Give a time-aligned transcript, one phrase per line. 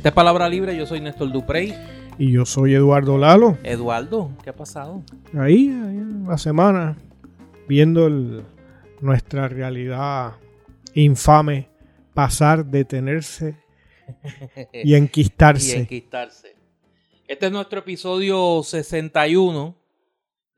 [0.00, 1.74] Esta es Palabra Libre, yo soy Néstor Duprey.
[2.18, 3.58] Y yo soy Eduardo Lalo.
[3.62, 5.02] Eduardo, ¿qué ha pasado?
[5.34, 6.96] Ahí, ahí en la semana,
[7.68, 8.42] viendo el-
[9.02, 10.36] nuestra realidad
[10.94, 11.68] infame
[12.14, 13.56] pasar, detenerse
[14.72, 15.80] y Y enquistarse.
[15.80, 16.56] enquistarse.
[17.28, 19.76] Este es nuestro episodio 61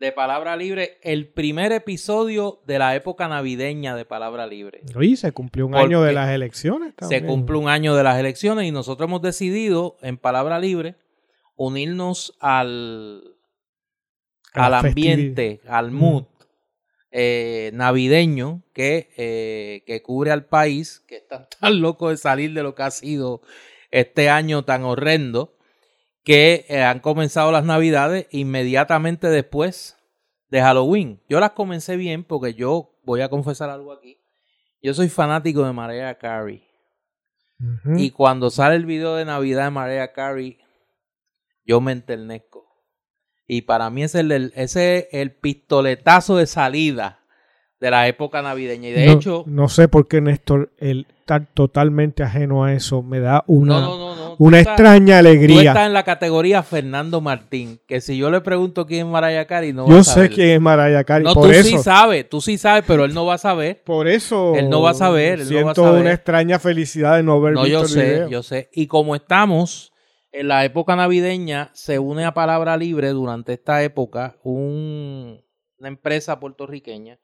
[0.02, 4.82] de Palabra Libre, el primer episodio de la época navideña de Palabra Libre.
[4.96, 6.88] Oye, se cumplió un Porque año de las elecciones.
[6.88, 7.26] Se también.
[7.26, 10.96] cumple un año de las elecciones y nosotros hemos decidido, en Palabra Libre,
[11.54, 13.22] unirnos al,
[14.54, 16.24] al ambiente, al mood
[17.12, 22.64] eh, navideño que, eh, que cubre al país, que están tan locos de salir de
[22.64, 23.40] lo que ha sido
[23.92, 25.56] este año tan horrendo,
[26.24, 29.96] que eh, han comenzado las navidades inmediatamente después
[30.48, 31.20] de Halloween.
[31.28, 34.18] Yo las comencé bien porque yo voy a confesar algo aquí.
[34.82, 36.68] Yo soy fanático de Mariah Carey.
[37.96, 40.58] Y cuando sale el video de Navidad de Mariah Carey,
[41.64, 42.66] yo me enternezco.
[43.46, 47.21] Y para mí ese es el, ese es el pistoletazo de salida
[47.82, 48.88] de la época navideña.
[48.88, 53.02] Y de no, hecho, no sé por qué Néstor, el estar totalmente ajeno a eso,
[53.02, 54.36] me da una, no, no.
[54.36, 55.70] Tú una estás- extraña Tú alegría.
[55.72, 59.72] estás en la categoría Fernando Martín, que si yo le pregunto quién es Mariah Carey,
[59.72, 60.30] no va Yo a sé saber.
[60.30, 61.24] quién es Mariah Carey.
[61.24, 63.82] No, por tú eso, sí sabes, tú sí sabes, pero él no va a saber.
[63.84, 66.00] por eso Él no va a saber, él no va a siento saber.
[66.02, 68.28] una extraña felicidad de no haber No, visto yo el sé, video.
[68.28, 68.68] yo sé.
[68.72, 69.92] Y como estamos
[70.32, 75.40] en la época navideña, se une a Palabra Libre durante esta época un-
[75.78, 77.18] una empresa puertorriqueña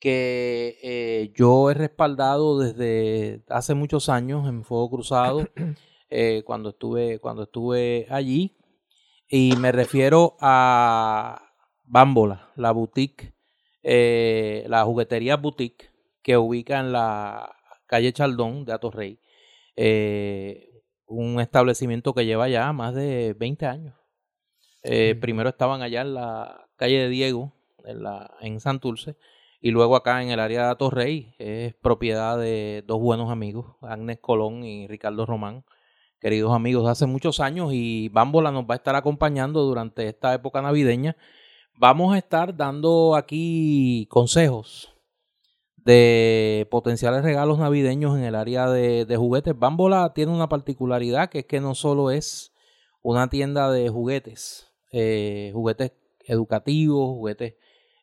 [0.00, 5.46] que eh, yo he respaldado desde hace muchos años en Fuego Cruzado,
[6.10, 8.56] eh, cuando, estuve, cuando estuve allí.
[9.28, 11.52] Y me refiero a
[11.84, 13.34] Bámbola, la boutique,
[13.82, 15.90] eh, la juguetería boutique
[16.22, 17.54] que ubica en la
[17.86, 19.20] calle Chaldón de Atorrey.
[21.06, 23.94] Un establecimiento que lleva ya más de 20 años.
[25.20, 27.52] Primero estaban allá en la calle de Diego,
[27.84, 29.16] en, la, en Santurce,
[29.60, 31.34] y luego acá en el área de Atorrey.
[31.38, 35.64] Es propiedad de dos buenos amigos, Agnes Colón y Ricardo Román,
[36.20, 40.34] queridos amigos de hace muchos años, y Bámbola nos va a estar acompañando durante esta
[40.34, 41.16] época navideña.
[41.78, 44.94] Vamos a estar dando aquí consejos
[45.76, 49.58] de potenciales regalos navideños en el área de, de juguetes.
[49.58, 52.52] Bambola tiene una particularidad que es que no solo es
[53.02, 55.92] una tienda de juguetes, eh, juguetes
[56.26, 57.54] educativos, juguetes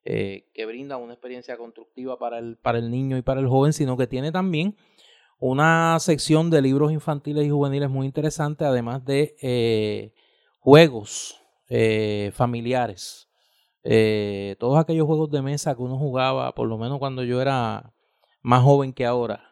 [0.09, 3.73] eh, que brindan una experiencia constructiva para el, para el niño y para el joven,
[3.73, 4.77] sino que tiene también
[5.37, 10.13] una sección de libros infantiles y juveniles muy interesante, además de eh,
[10.59, 13.27] juegos eh, familiares.
[13.83, 17.91] Eh, todos aquellos juegos de mesa que uno jugaba, por lo menos cuando yo era
[18.41, 19.51] más joven que ahora,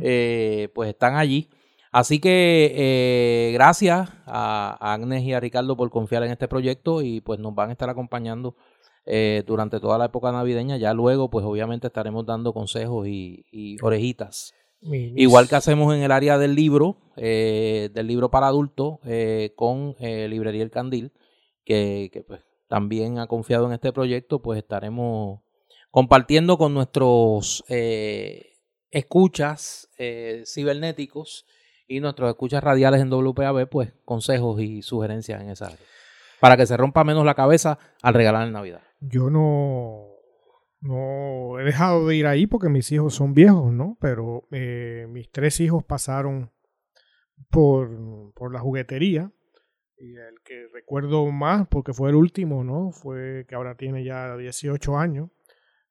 [0.00, 1.50] pues están allí.
[1.92, 7.20] Así que gracias a, a Agnes y a Ricardo por confiar en este proyecto y
[7.20, 8.56] pues nos van a estar acompañando
[9.06, 10.76] eh, durante toda la época navideña.
[10.76, 14.52] Ya luego pues obviamente estaremos dando consejos y, y orejitas.
[14.80, 19.52] Mis- Igual que hacemos en el área del libro, eh, del libro para adultos, eh,
[19.56, 21.12] con eh, Librería El Candil,
[21.64, 25.40] que, que, pues, también ha confiado en este proyecto, pues estaremos
[25.90, 27.62] compartiendo con nuestros
[28.90, 31.46] escuchas eh, cibernéticos
[31.86, 35.78] y nuestros escuchas radiales en WPAB, pues consejos y sugerencias en esa área.
[36.40, 38.82] Para que se rompa menos la cabeza al regalar en Navidad.
[39.00, 40.14] Yo no,
[40.80, 43.96] no he dejado de ir ahí porque mis hijos son viejos, ¿no?
[44.00, 46.52] Pero eh, mis tres hijos pasaron
[47.50, 49.32] por, por la juguetería.
[49.96, 52.90] Y el que recuerdo más, porque fue el último, ¿no?
[52.90, 55.30] Fue que ahora tiene ya 18 años.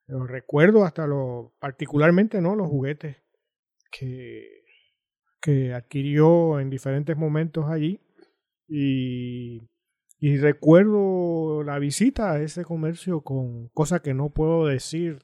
[0.05, 2.55] Pero recuerdo hasta lo, particularmente, ¿no?
[2.55, 3.17] Los juguetes
[3.91, 4.63] que,
[5.41, 8.01] que adquirió en diferentes momentos allí.
[8.67, 9.61] Y,
[10.25, 15.19] y recuerdo la visita a ese comercio con cosas que no puedo decir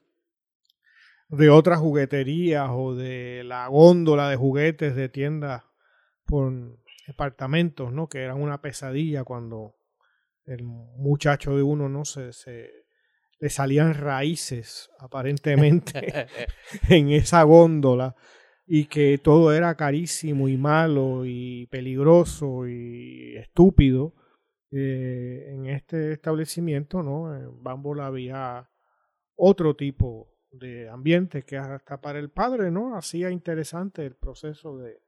[1.29, 5.63] de otras jugueterías o de la góndola de juguetes de tiendas
[6.25, 6.51] por
[7.07, 8.09] departamentos, ¿no?
[8.09, 9.77] Que eran una pesadilla cuando
[10.45, 12.03] el muchacho de uno, ¿no?
[12.03, 12.69] Se, se
[13.39, 16.27] le salían raíces aparentemente
[16.89, 18.17] en esa góndola
[18.67, 24.13] y que todo era carísimo y malo y peligroso y estúpido.
[24.71, 27.35] Eh, en este establecimiento, ¿no?
[27.35, 28.69] En Bambola había
[29.35, 32.95] otro tipo de ambiente que hasta para el padre, ¿no?
[32.95, 35.01] Hacía interesante el proceso de,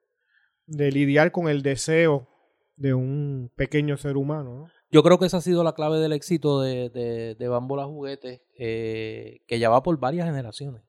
[0.66, 2.28] de lidiar con el deseo
[2.76, 4.68] de un pequeño ser humano, ¿no?
[4.90, 8.42] Yo creo que esa ha sido la clave del éxito de, de, de Bambola Juguetes,
[8.58, 10.82] eh, que ya va por varias generaciones.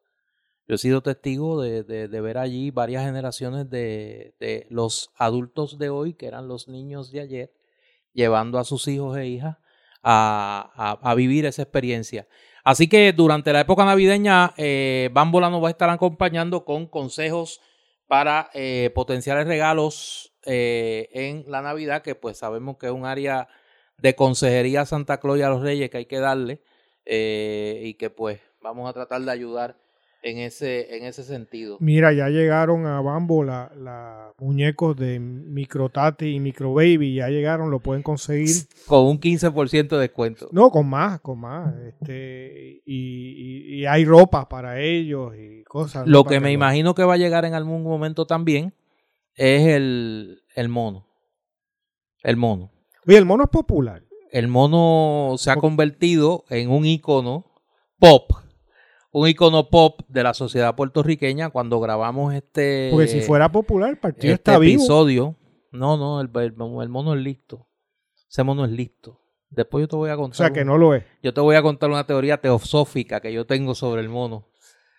[0.67, 5.11] Yo Yo he sido testigo de, de, de ver allí varias generaciones de, de, los
[5.17, 7.53] adultos de hoy, que eran los niños de ayer,
[8.13, 9.57] llevando a sus hijos e hijas
[10.03, 12.27] a, a, vivir esa experiencia.
[12.65, 17.61] Así que durante la época navideña, eh, Bambola nos va a estar acompañando con consejos
[18.13, 23.49] para eh, potenciales regalos eh, en la Navidad, que pues sabemos que es un área
[23.97, 26.61] de consejería Santa Claus y a los Reyes que hay que darle
[27.05, 29.79] eh, y que pues vamos a tratar de ayudar
[30.23, 31.77] en ese, en ese sentido.
[31.81, 37.29] Mira, ya llegaron a Bambo los la muñecos de Micro Tati y Micro Baby, ya
[37.29, 38.55] llegaron, lo pueden conseguir.
[38.87, 40.49] Con un 15% de descuento.
[40.53, 41.75] No, con más, con más.
[41.87, 46.07] Este, y, y, y hay ropa para ellos y cosas.
[46.07, 48.75] Lo que me imagino que va a llegar en algún momento también
[49.35, 51.07] es el, el mono.
[52.23, 52.71] El mono.
[53.07, 54.03] Oye, el mono es popular.
[54.31, 57.45] El mono se ha convertido en un icono
[57.99, 58.42] pop
[59.13, 63.99] un icono pop de la sociedad puertorriqueña cuando grabamos este porque si fuera popular el
[63.99, 64.81] partido este está vivo.
[64.81, 65.37] episodio.
[65.71, 67.69] No no el, el, el, mono es listo.
[68.29, 69.21] Ese mono es listo.
[69.51, 71.05] Después yo te voy a contar o sea que no lo es.
[71.23, 74.49] yo te voy a contar una teoría teosófica que yo tengo sobre el mono.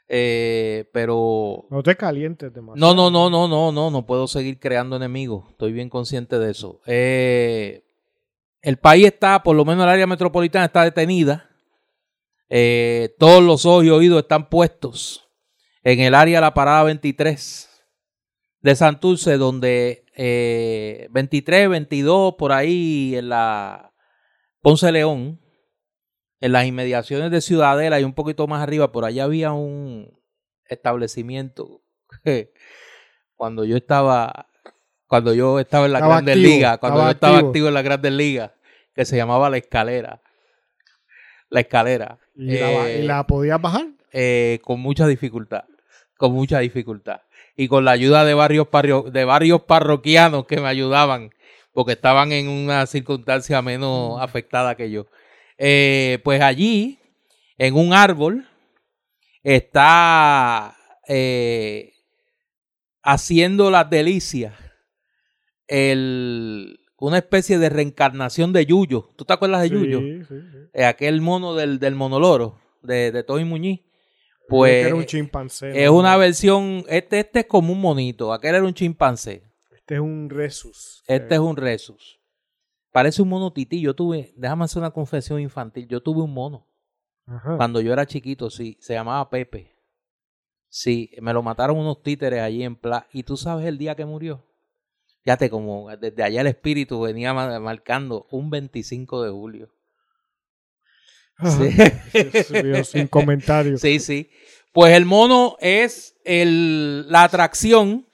[0.08, 2.96] Eh, pero no te calientes demasiado.
[2.96, 5.50] No no no no no no no puedo seguir creando enemigos.
[5.50, 6.82] Estoy bien consciente de eso.
[6.86, 7.84] Eh,
[8.62, 11.50] el país está por lo menos el área metropolitana está detenida
[12.50, 15.30] eh, todos los ojos y oídos están puestos
[15.84, 17.70] en el área de la parada 23
[18.62, 23.94] de Santurce, donde eh, 23, 22, por ahí en la
[24.62, 25.42] Ponce León,
[26.40, 30.18] en las inmediaciones de Ciudadela y un poquito más arriba, por allá había un
[30.66, 31.82] establecimiento
[32.24, 32.54] que
[33.36, 34.48] cuando yo estaba,
[35.08, 37.50] cuando yo estaba en la Estaba Grandes Ligas, cuando estaba yo estaba activo.
[37.50, 38.52] activo en la Grandes Ligas,
[38.94, 40.22] que se llamaba La Escalera.
[41.50, 42.20] La Escalera.
[42.36, 45.64] ¿Y, la, Eh, la podías bajar eh, con mucha dificultad,
[46.18, 47.22] con mucha dificultad.
[47.56, 51.30] Y con la ayuda de varios, parrio- de varios parroquianos que me ayudaban,
[51.72, 55.08] porque estaban en una circunstancia menos afectada que yo.
[55.58, 57.00] Eh, pues allí,
[57.58, 58.48] en un árbol,
[59.44, 60.76] está
[63.04, 64.54] haciendo las delicias
[65.68, 69.10] el, una especie de reencarnación de Yuyo.
[69.18, 70.00] ¿Tú te acuerdas de Yuyo?
[70.00, 70.58] Sí, sí, sí.
[70.74, 73.82] Eh, aquel mono del, del monoloro de, de Toy Muñiz.
[74.48, 75.98] Pues era un chimpancé es ¿no?
[75.98, 79.42] una versión, este, este es como un monito, aquel era un chimpancé,
[79.74, 82.20] este es un resus este es un resus.
[82.92, 86.68] Parece un mono tití, yo tuve, déjame hacer una confesión infantil, yo tuve un mono
[87.26, 87.56] Ajá.
[87.56, 89.72] cuando yo era chiquito, sí, se llamaba Pepe.
[90.68, 93.08] Sí, me lo mataron unos títeres allí en Pla.
[93.14, 94.44] ¿Y tú sabes el día que murió?
[95.24, 99.74] Fíjate, como desde allá el espíritu venía ma- marcando un 25 de julio.
[101.44, 102.62] Sí.
[102.64, 104.30] Mío, sin comentarios Sí, sí.
[104.72, 108.08] Pues el mono es el, la atracción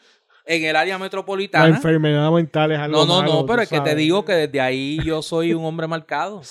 [0.45, 1.67] en el área la metropolitana.
[1.67, 4.59] enfermedad mental es algo No, no, malo, no, pero es que te digo que desde
[4.61, 6.41] ahí yo soy un hombre marcado.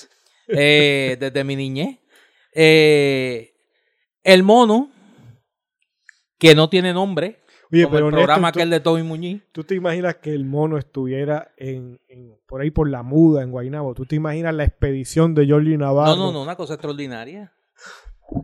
[0.49, 1.99] Eh, desde mi niñez.
[2.55, 3.55] Eh,
[4.22, 4.90] el mono,
[6.38, 7.40] que no tiene nombre,
[7.73, 9.43] Oye, como pero el Néstor, programa tú, aquel de Tommy Muñiz.
[9.53, 13.51] tú te imaginas que el mono estuviera en, en- por ahí por la muda en
[13.51, 13.94] Guaynabo.
[13.94, 16.17] Tú te imaginas la expedición de Jordi Navarro.
[16.17, 17.53] No, no, no, una cosa extraordinaria.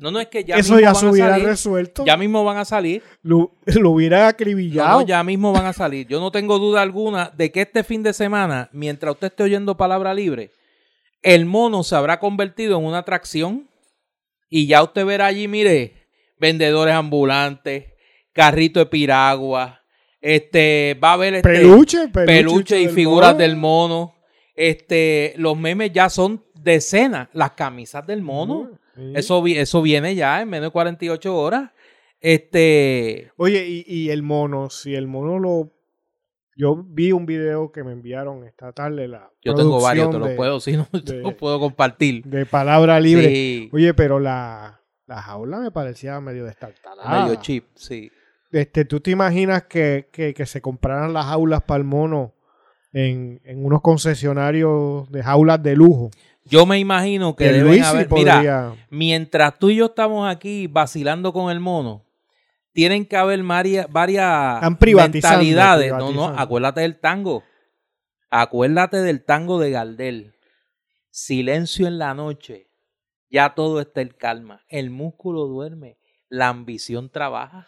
[0.01, 1.47] No, no, es que ya Eso mismo ya se hubiera salir.
[1.47, 2.05] resuelto.
[2.07, 3.03] Ya mismo van a salir.
[3.23, 5.01] Lo, lo hubiera No, acribillado.
[5.01, 6.07] no, ya mismo van a salir.
[6.07, 9.77] Yo no tengo duda alguna de que este fin de semana, mientras usted esté oyendo
[9.77, 10.51] palabra libre,
[11.23, 13.69] el mono se habrá convertido en una atracción
[14.51, 15.95] y ya usted verá allí, mire,
[16.39, 17.85] vendedores ambulantes,
[18.35, 19.81] carrito de piragua,
[20.21, 23.39] este, va a haber este, peluche, peluche, peluche y figuras mono.
[23.39, 24.15] del mono.
[24.55, 28.71] Este, los memes ya son decenas, las camisas del mono.
[28.95, 29.13] Sí.
[29.17, 31.71] Eso, eso viene ya en menos de 48 horas.
[32.21, 35.71] Este, Oye, y, y el mono, si el mono lo...
[36.57, 39.09] Yo vi un video que me enviaron esta tarde.
[39.09, 42.23] La Yo tengo varios, te los de- puedo, si no, te de- los puedo compartir.
[42.25, 43.27] De palabra libre.
[43.29, 47.25] Sí, Oye, pero la, la jaula me parecía medio destartalada.
[47.27, 48.11] medio chip, sí.
[48.55, 52.35] Este, ¿Tú te imaginas que, que, que se compraran las jaulas para el mono
[52.93, 56.11] en, en unos concesionarios de jaulas de lujo?
[56.45, 61.33] Yo me imagino que Que deben haber, mira, mientras tú y yo estamos aquí vacilando
[61.33, 62.05] con el mono,
[62.73, 65.91] tienen que haber varias, varias mentalidades.
[65.93, 67.43] No, no, acuérdate del tango.
[68.31, 70.35] Acuérdate del tango de Gardel.
[71.11, 72.69] Silencio en la noche.
[73.31, 74.63] Ya todo está en calma.
[74.69, 75.99] El músculo duerme.
[76.29, 77.67] La ambición trabaja.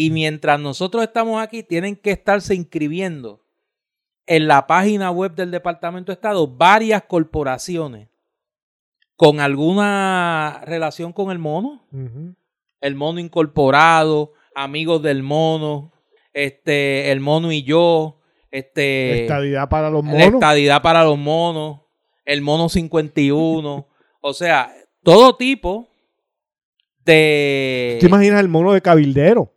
[0.00, 3.44] Y mientras nosotros estamos aquí, tienen que estarse inscribiendo
[4.26, 8.08] en la página web del Departamento de Estado varias corporaciones
[9.14, 11.84] con alguna relación con el mono.
[12.80, 15.92] El mono incorporado, amigos del mono,
[16.32, 20.28] este, el mono y yo, este, Estadidad para los la monos.
[20.28, 21.80] estadidad para los monos,
[22.24, 23.86] el mono 51,
[24.22, 25.90] o sea, todo tipo
[27.04, 29.52] de ¿Te imaginas el mono de cabildero?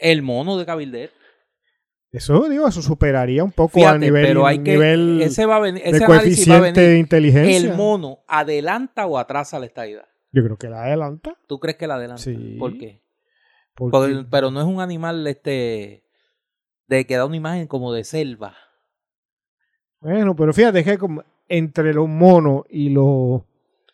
[0.00, 1.12] El mono de cabildero.
[2.12, 5.56] Eso, digo, eso superaría un poco a Fíjate, nivel, pero hay que nivel ese va
[5.56, 6.92] a venir, de ese va a coeficiente venir.
[6.92, 7.56] de inteligencia.
[7.56, 10.06] El mono adelanta o atrasa la estadidad.
[10.32, 11.36] Yo creo que la adelanta.
[11.46, 12.22] ¿Tú crees que la adelanta?
[12.22, 12.56] Sí.
[12.58, 13.02] ¿Por qué?
[13.74, 16.04] porque- Porque- pero no es un animal este
[16.88, 18.54] de que da una imagen como de selva.
[20.00, 20.98] Bueno, pero fíjate que
[21.48, 23.42] entre los monos y los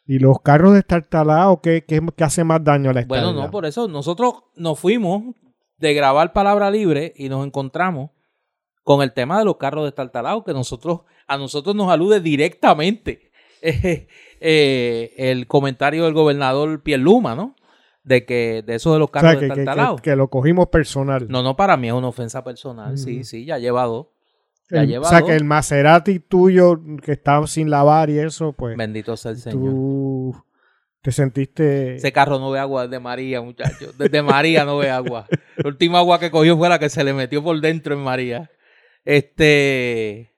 [0.06, 3.44] y los carros destartalados, ¿qué, qué, qué hace más daño a la Bueno, estadidad?
[3.47, 5.35] no, por eso nosotros nos fuimos
[5.82, 8.10] de grabar Palabra Libre y nos encontramos
[8.84, 13.30] con el tema de los carros destartalados, que nosotros, a nosotros nos alude directamente
[13.62, 14.06] eh,
[14.40, 17.54] eh, el comentario del gobernador Pierluma, ¿no?
[18.04, 20.00] De que, de eso de los O sea, carros que, que- destartalados.
[20.00, 21.26] que- que lo cogimos personal.
[21.28, 22.96] No, no, para mí es una ofensa personal.
[22.98, 24.06] Sí, sí, ya lleva dos.
[24.70, 25.28] Ya El- lleva o sea, dos.
[25.28, 29.70] que el Maserati tuyo que estaba sin lavar y eso, pues Bendito sea el Señor.
[29.70, 30.34] tú
[31.02, 31.97] te sentiste...
[31.97, 33.99] Ese carro no ve agua desde María, muchachos.
[33.99, 35.26] Desde María no ve agua.
[35.56, 38.50] La última agua que cogió fue la que se le metió por dentro en María.
[39.04, 40.32] Este.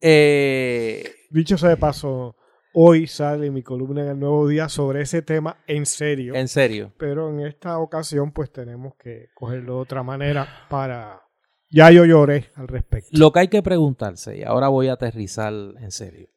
[0.00, 2.36] Eh, Dicho sea de paso,
[2.72, 6.34] hoy sale mi columna en el Nuevo Día sobre ese tema en serio.
[6.34, 6.94] en serio.
[6.96, 11.22] Pero en esta ocasión pues tenemos que cogerlo de otra manera para...
[11.70, 13.10] Ya yo lloré al respecto.
[13.12, 16.28] Lo que hay que preguntarse, y ahora voy a aterrizar en serio.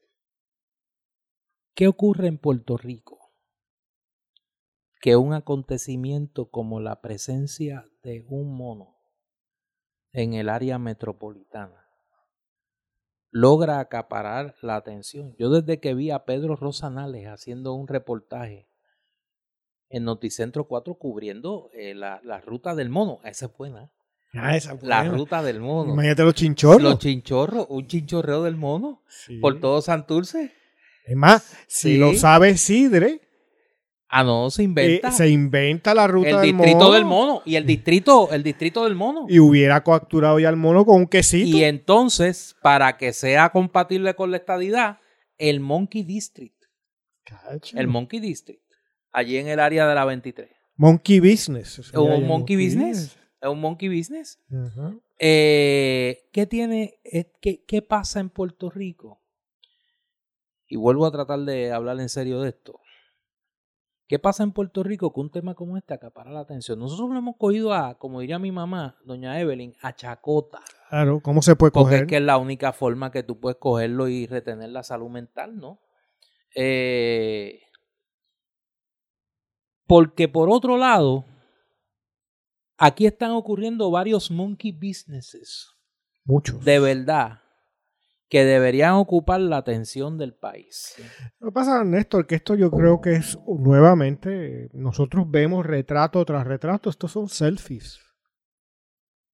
[1.74, 3.21] ¿Qué ocurre en Puerto Rico?
[5.01, 8.96] Que un acontecimiento como la presencia de un mono
[10.13, 11.86] en el área metropolitana
[13.31, 15.36] logra acaparar la atención.
[15.39, 18.67] Yo desde que vi a Pedro Rosanales haciendo un reportaje
[19.89, 23.91] en Noticentro 4 cubriendo eh, la, la ruta del mono, esa es buena.
[24.34, 25.17] Ah, esa La buena.
[25.17, 25.93] ruta del mono.
[25.93, 26.81] Imagínate los chinchorros.
[26.81, 29.39] Los chinchorros, un chinchorreo del mono Sí.
[29.39, 30.53] por todo Santurce.
[31.05, 33.20] Es más, si lo sabe Sidre,
[34.13, 35.10] Ah, no, se eh, inventa.
[35.10, 37.41] se inventa la ruta el del distrito mono, del mono.
[37.46, 39.25] Y el distrito, el distrito del mono.
[39.30, 41.58] Y hubiera capturado ya al mono con un quesito.
[41.58, 45.00] Y entonces, para que sea compatible con la estadidad,
[45.38, 46.62] el Monkey District.
[47.24, 47.77] Cacho.
[47.80, 48.62] El Monkey District.
[49.13, 50.50] Allí en el área de la 23.
[50.75, 51.80] Monkey Business.
[51.80, 53.18] ¿Es un monkey business?
[53.41, 54.39] ¿Es un monkey business?
[55.20, 59.22] Eh, ¿Qué tiene, eh, qué, qué pasa en Puerto Rico?
[60.68, 62.82] Y vuelvo a tratar de hablar en serio de esto.
[64.12, 66.77] ¿Qué pasa en Puerto Rico con un tema como este acapara la atención?
[66.77, 70.60] Nosotros lo hemos cogido a, como diría mi mamá, doña Evelyn, a chacota.
[70.89, 72.01] Claro, ¿cómo se puede Porque coger?
[72.01, 75.56] es que es la única forma que tú puedes cogerlo y retener la salud mental,
[75.56, 75.80] ¿no?
[76.53, 77.62] Eh,
[79.88, 81.24] porque por otro lado,
[82.77, 85.70] aquí están ocurriendo varios monkey businesses
[86.25, 86.65] Muchos.
[86.65, 87.40] de verdad
[88.32, 90.96] que deberían ocupar la atención del país.
[91.42, 96.48] Lo que pasa, Néstor, que esto yo creo que es nuevamente, nosotros vemos retrato tras
[96.48, 98.00] retrato, estos son selfies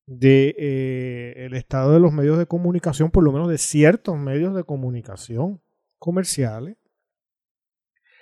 [0.07, 4.63] de eh, estado de los medios de comunicación, por lo menos de ciertos medios de
[4.63, 5.61] comunicación
[5.99, 6.77] comerciales.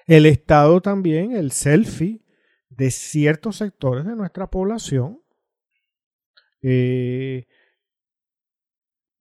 [0.07, 2.21] El estado también, el selfie
[2.67, 5.21] de ciertos sectores de nuestra población.
[6.61, 7.47] Eh,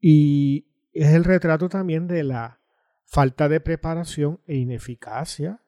[0.01, 2.61] y es el retrato también de la
[3.05, 5.61] falta de preparación e ineficacia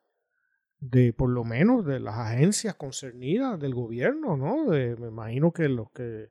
[0.78, 4.70] de por lo menos de las agencias concernidas del gobierno, ¿no?
[4.70, 6.30] De- me imagino que lo que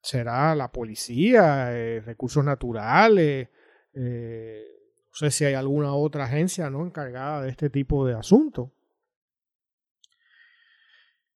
[0.00, 3.48] será la policía, eh, recursos naturales,
[3.94, 4.64] eh,
[5.08, 8.70] no sé si hay alguna otra agencia no encargada de este tipo de asuntos.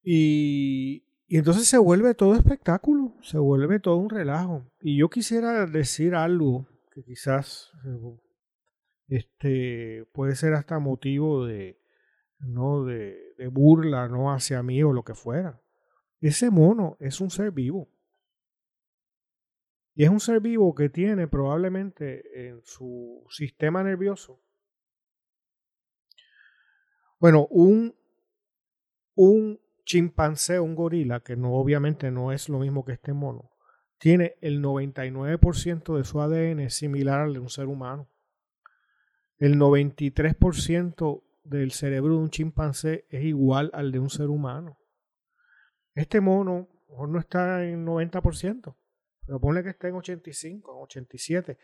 [0.03, 4.65] Y, y entonces se vuelve todo espectáculo, se vuelve todo un relajo.
[4.81, 6.67] Y yo quisiera decir algo
[7.03, 8.17] quizás eh,
[9.07, 11.79] este puede ser hasta motivo de
[12.39, 15.61] no de, de burla no hacia mí o lo que fuera.
[16.19, 17.89] Ese mono es un ser vivo.
[19.93, 24.39] Y es un ser vivo que tiene probablemente en su sistema nervioso.
[27.19, 27.95] Bueno, un,
[29.15, 33.49] un chimpancé, un gorila, que no obviamente no es lo mismo que este mono,
[33.97, 38.09] tiene el 99% de su ADN similar al de un ser humano.
[39.37, 44.77] El 93% del cerebro de un chimpancé es igual al de un ser humano.
[45.93, 46.69] Este mono
[47.07, 48.75] no está en 90%,
[49.25, 51.57] pero ponle que esté en 85, en 87.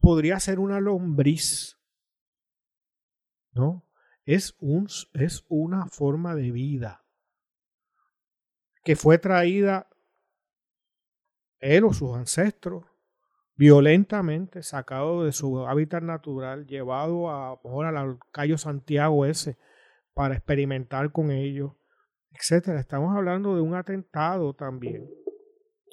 [0.00, 1.78] Podría ser una lombriz.
[3.52, 3.86] ¿No?
[4.24, 7.04] Es, un, es una forma de vida.
[8.84, 9.89] que fue traída
[11.60, 12.84] él o sus ancestros
[13.56, 19.58] violentamente sacado de su hábitat natural, llevado a, ahora al Cayo Santiago ese
[20.14, 21.72] para experimentar con ellos,
[22.32, 22.80] etcétera.
[22.80, 25.06] Estamos hablando de un atentado también,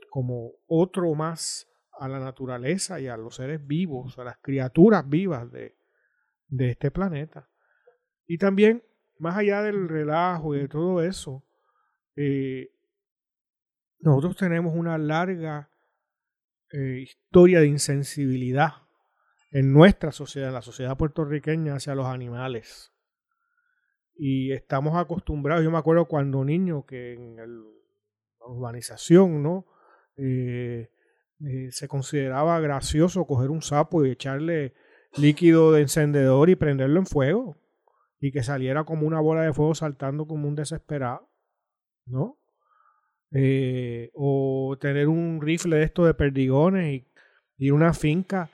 [0.10, 1.68] como otro más
[2.00, 5.76] a la naturaleza y a los seres vivos, a las criaturas vivas de,
[6.48, 7.50] de este planeta.
[8.26, 8.82] Y también,
[9.20, 11.44] más allá del relajo y de todo eso,
[12.16, 12.72] eh,
[14.00, 15.70] nosotros tenemos una larga
[16.72, 18.74] eh, historia de insensibilidad
[19.52, 22.94] en nuestra sociedad, en la sociedad puertorriqueña, hacia los animales.
[24.16, 27.46] Y estamos acostumbrados, yo me acuerdo cuando niño que en la
[28.46, 29.66] urbanización, ¿no?
[30.18, 30.90] Eh,
[31.46, 34.74] eh, se consideraba gracioso coger un sapo y echarle
[35.16, 37.58] líquido de encendedor y prenderlo en fuego
[38.20, 41.30] y que saliera como una bola de fuego saltando como un desesperado,
[42.06, 42.40] ¿no?
[43.32, 47.08] Eh, o tener un rifle de estos de perdigones y
[47.58, 48.50] ir a una finca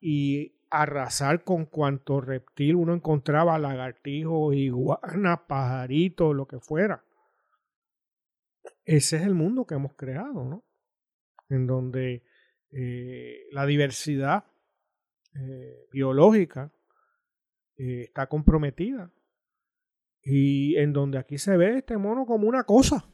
[0.00, 7.04] y arrasar con cuanto reptil uno encontraba, lagartijos, iguanas, pajaritos, lo que fuera.
[8.84, 10.64] Ese es el mundo que hemos creado, ¿no?
[11.50, 12.24] En donde
[12.70, 14.44] eh, la diversidad
[15.34, 16.72] eh, biológica
[17.76, 19.12] está comprometida
[20.22, 23.13] y en donde aquí se ve este mono como una cosa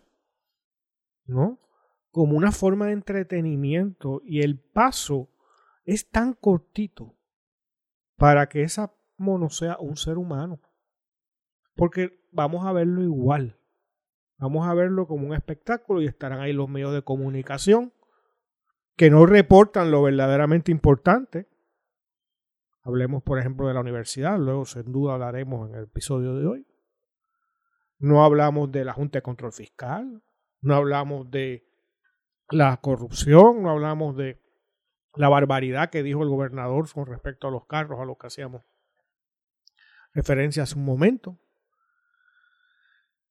[1.31, 1.59] ¿no?
[2.11, 5.31] Como una forma de entretenimiento y el paso
[5.85, 7.17] es tan cortito
[8.17, 10.61] para que esa mono sea un ser humano.
[11.75, 13.59] Porque vamos a verlo igual.
[14.39, 17.93] Vamos a verlo como un espectáculo y estarán ahí los medios de comunicación
[18.97, 21.49] que no reportan lo verdaderamente importante.
[22.83, 26.67] Hablemos, por ejemplo, de la universidad, luego sin duda hablaremos en el episodio de hoy.
[27.99, 30.23] No hablamos de la Junta de Control Fiscal,
[30.61, 31.67] no hablamos de
[32.51, 34.41] la corrupción, no hablamos de
[35.15, 38.63] la barbaridad que dijo el gobernador con respecto a los carros, a lo que hacíamos
[40.13, 41.39] referencia hace un momento.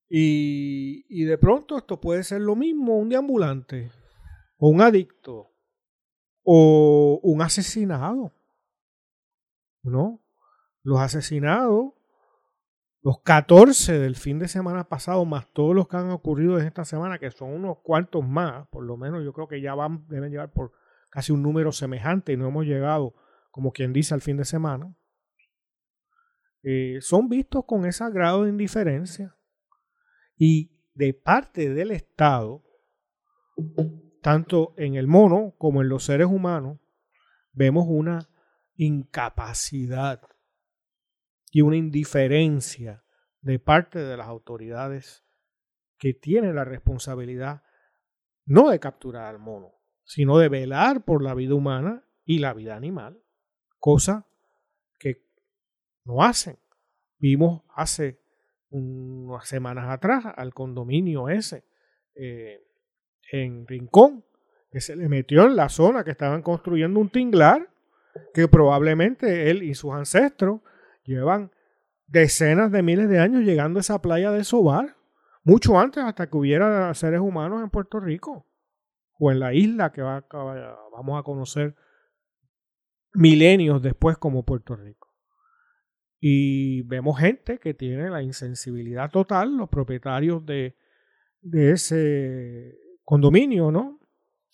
[0.09, 3.91] Y, y de pronto esto puede ser lo mismo, un deambulante,
[4.57, 5.51] o un adicto,
[6.43, 8.33] o un asesinado.
[9.83, 10.21] ¿No?
[10.83, 11.93] Los asesinados
[13.01, 16.83] los 14 del fin de semana pasado, más todos los que han ocurrido en esta
[16.83, 20.31] semana, que son unos cuantos más, por lo menos yo creo que ya van, deben
[20.31, 20.73] llevar por
[21.09, 23.15] casi un número semejante y no hemos llegado,
[23.51, 24.93] como quien dice, al fin de semana,
[26.63, 29.35] eh, son vistos con ese grado de indiferencia.
[30.35, 32.63] Y de parte del Estado,
[34.21, 36.79] tanto en el mono como en los seres humanos,
[37.53, 38.29] vemos una
[38.75, 40.21] incapacidad
[41.51, 43.03] y una indiferencia
[43.41, 45.23] de parte de las autoridades
[45.97, 47.63] que tienen la responsabilidad
[48.45, 52.75] no de capturar al mono, sino de velar por la vida humana y la vida
[52.75, 53.21] animal,
[53.77, 54.25] cosa
[54.97, 55.25] que
[56.03, 56.57] no hacen.
[57.19, 58.19] Vimos hace
[58.69, 61.63] unas semanas atrás al condominio ese
[62.15, 62.65] eh,
[63.31, 64.23] en Rincón,
[64.71, 67.69] que se le metió en la zona que estaban construyendo un tinglar,
[68.33, 70.61] que probablemente él y sus ancestros
[71.09, 71.51] Llevan
[72.05, 74.95] decenas de miles de años llegando a esa playa de Sobar,
[75.43, 78.45] mucho antes hasta que hubiera seres humanos en Puerto Rico
[79.17, 81.75] o en la isla que vamos a conocer
[83.13, 85.07] milenios después como Puerto Rico.
[86.19, 90.77] Y vemos gente que tiene la insensibilidad total, los propietarios de,
[91.41, 93.99] de ese condominio, ¿no?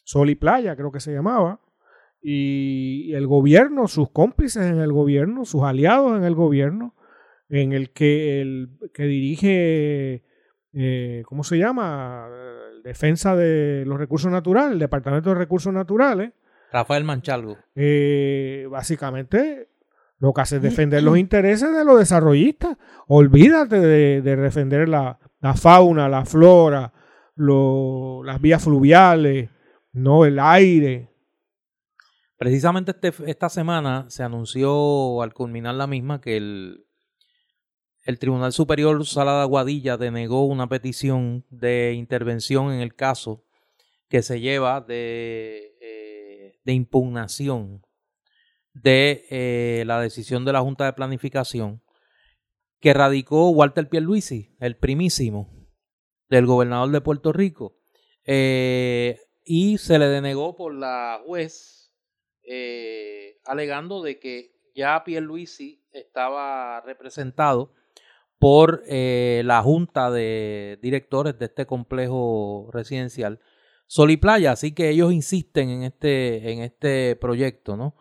[0.05, 1.59] Sol y Playa creo que se llamaba,
[2.27, 6.95] y el gobierno, sus cómplices en el gobierno, sus aliados en el gobierno,
[7.49, 10.23] en el que el que dirige,
[10.73, 12.27] eh, ¿cómo se llama?
[12.83, 16.31] Defensa de los recursos naturales, el Departamento de Recursos Naturales.
[16.73, 17.57] Rafael Manchalgo.
[17.75, 19.69] Eh, básicamente
[20.17, 22.75] lo que hace es defender los intereses de los desarrollistas.
[23.05, 25.19] Olvídate de, defender la,
[25.55, 26.91] fauna, la flora,
[27.35, 29.51] las vías fluviales,
[29.93, 31.11] no el aire,
[32.37, 36.85] Precisamente este, esta semana se anunció al culminar la misma que el,
[38.03, 43.45] el Tribunal Superior Sala de Aguadilla denegó una petición de intervención en el caso
[44.09, 47.81] que se lleva de, eh, de impugnación
[48.73, 51.81] de eh, la decisión de la Junta de Planificación
[52.81, 55.49] que radicó Walter Pierluisi, el primísimo
[56.29, 57.77] del gobernador de Puerto Rico,
[58.25, 61.84] eh, y se le denegó por la juez
[62.47, 67.73] eh, alegando de que ya Pierluisi estaba representado
[68.37, 73.39] por eh, la junta de directores de este complejo residencial
[73.87, 77.95] Sol y Playa, así que ellos insisten en este, en este proyecto, ¿no?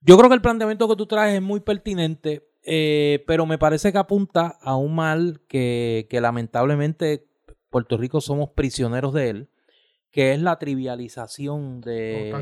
[0.00, 3.92] Yo creo que el planteamiento que tú traes es muy pertinente, eh, pero me parece
[3.92, 7.28] que apunta a un mal que, que lamentablemente
[7.70, 9.50] Puerto Rico somos prisioneros de él,
[10.16, 12.32] que es la trivialización de,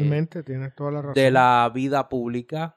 [0.76, 2.76] toda la, de la vida pública,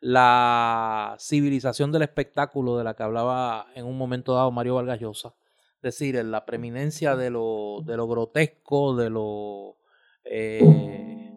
[0.00, 5.34] la civilización del espectáculo de la que hablaba en un momento dado Mario Vargas Llosa.
[5.76, 9.76] Es decir, en la preeminencia de lo, de lo grotesco, de lo,
[10.24, 11.30] eh,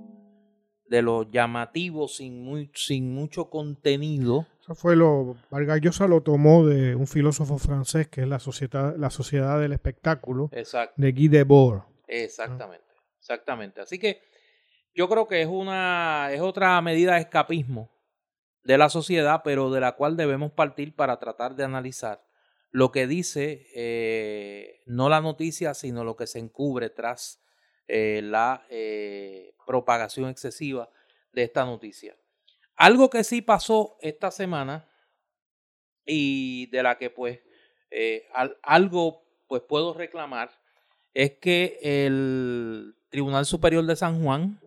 [0.87, 4.47] de lo llamativo sin, muy, sin mucho contenido.
[4.61, 5.35] Eso fue lo.
[5.49, 9.73] Vargas Llosa lo tomó de un filósofo francés que es la sociedad, la sociedad del
[9.73, 10.49] espectáculo
[10.95, 11.81] de Guy Debord.
[12.07, 12.90] Exactamente.
[13.21, 13.79] Exactamente.
[13.81, 14.19] Así que
[14.95, 17.91] yo creo que es una es otra medida de escapismo
[18.63, 22.25] de la sociedad, pero de la cual debemos partir para tratar de analizar
[22.71, 27.43] lo que dice eh, no la noticia, sino lo que se encubre tras
[27.87, 30.89] eh, la eh, propagación excesiva
[31.31, 32.17] de esta noticia.
[32.75, 34.89] Algo que sí pasó esta semana
[36.07, 37.39] y de la que pues
[38.63, 40.49] algo pues puedo reclamar
[41.13, 44.59] es que el Tribunal Superior de San Juan,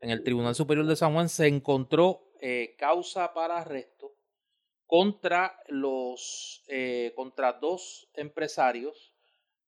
[0.00, 4.12] en el Tribunal Superior de San Juan se encontró eh, causa para arresto
[4.86, 9.12] contra los eh, contra dos empresarios,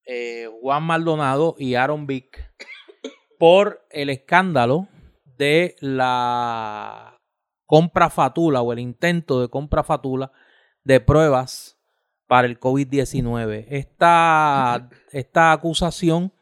[0.07, 2.53] eh, Juan Maldonado y Aaron Vick,
[3.38, 4.87] por el escándalo
[5.24, 7.20] de la
[7.66, 10.31] compra fatula o el intento de compra fatula
[10.85, 11.81] de pruebas
[12.29, 13.66] para el COVID-19.
[13.70, 16.33] Esta, esta acusación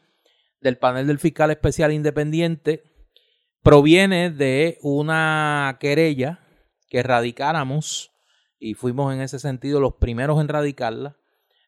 [0.63, 2.83] del panel del fiscal especial independiente
[3.63, 6.41] proviene de una querella
[6.89, 8.13] que radicáramos
[8.59, 11.17] y fuimos en ese sentido los primeros en radicarla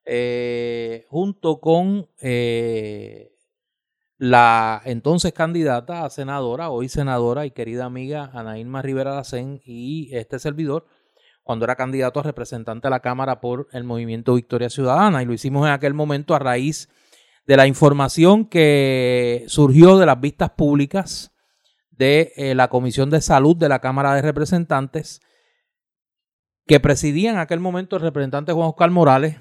[0.07, 3.33] eh, junto con eh,
[4.19, 10.39] la entonces candidata a senadora, hoy senadora y querida amiga Ana Rivera Lacén y este
[10.39, 10.87] servidor,
[11.43, 15.23] cuando era candidato a representante a la Cámara por el movimiento Victoria Ciudadana.
[15.23, 16.95] Y lo hicimos en aquel momento a raíz de
[17.47, 21.33] la información que surgió de las vistas públicas
[21.91, 25.21] de eh, la Comisión de Salud de la Cámara de Representantes,
[26.67, 29.37] que presidía en aquel momento el representante Juan Oscar Morales,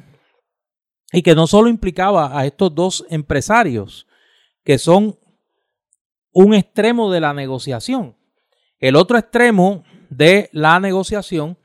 [1.11, 4.07] y que no solo implicaba a estos dos empresarios,
[4.63, 5.17] que son
[6.31, 8.17] un extremo de la negociación.
[8.79, 11.57] El otro extremo de la negociación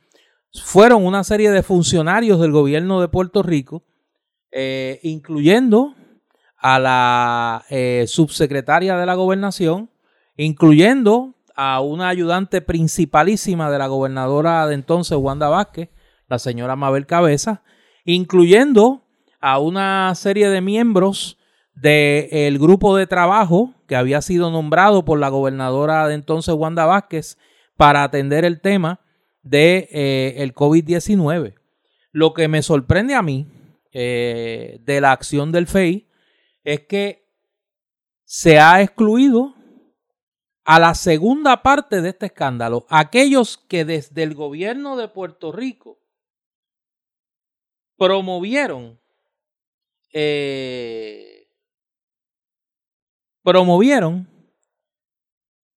[0.52, 3.84] fueron una serie de funcionarios del gobierno de Puerto Rico,
[4.52, 5.94] eh, incluyendo
[6.58, 9.90] a la eh, subsecretaria de la gobernación,
[10.36, 15.90] incluyendo a una ayudante principalísima de la gobernadora de entonces, Wanda Vázquez,
[16.28, 17.62] la señora Mabel Cabeza,
[18.04, 19.02] incluyendo
[19.40, 21.38] a una serie de miembros
[21.74, 27.38] del grupo de trabajo que había sido nombrado por la gobernadora de entonces, Wanda Vázquez,
[27.76, 29.00] para atender el tema
[29.42, 31.54] de eh, el COVID-19.
[32.12, 33.46] Lo que me sorprende a mí
[33.92, 36.07] eh, de la acción del FEI
[36.68, 37.26] es que
[38.24, 39.54] se ha excluido
[40.64, 45.98] a la segunda parte de este escándalo, aquellos que desde el gobierno de Puerto Rico
[47.96, 49.00] promovieron
[50.12, 51.48] eh,
[53.42, 54.28] promovieron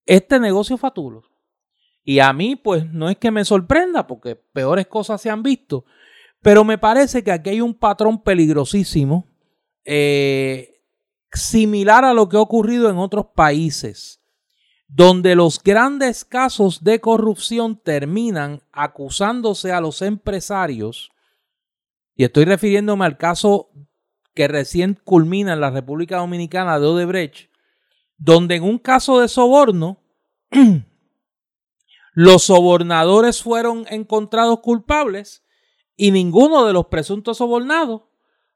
[0.05, 1.23] este negocio fatulo.
[2.03, 5.85] Y a mí, pues, no es que me sorprenda, porque peores cosas se han visto,
[6.41, 9.25] pero me parece que aquí hay un patrón peligrosísimo
[9.85, 10.80] eh,
[11.33, 14.21] similar a lo que ha ocurrido en otros países,
[14.87, 21.11] donde los grandes casos de corrupción terminan acusándose a los empresarios,
[22.15, 23.69] y estoy refiriéndome al caso
[24.33, 27.49] que recién culmina en la República Dominicana de Odebrecht,
[28.17, 30.03] donde en un caso de soborno,
[32.13, 35.43] los sobornadores fueron encontrados culpables
[35.95, 38.03] y ninguno de los presuntos sobornados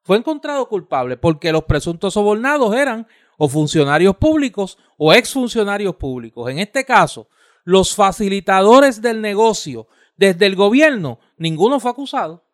[0.05, 3.07] fue encontrado culpable porque los presuntos sobornados eran
[3.39, 6.49] o funcionarios públicos o exfuncionarios públicos.
[6.49, 7.27] En este caso,
[7.63, 12.45] los facilitadores del negocio desde el gobierno, ninguno fue acusado.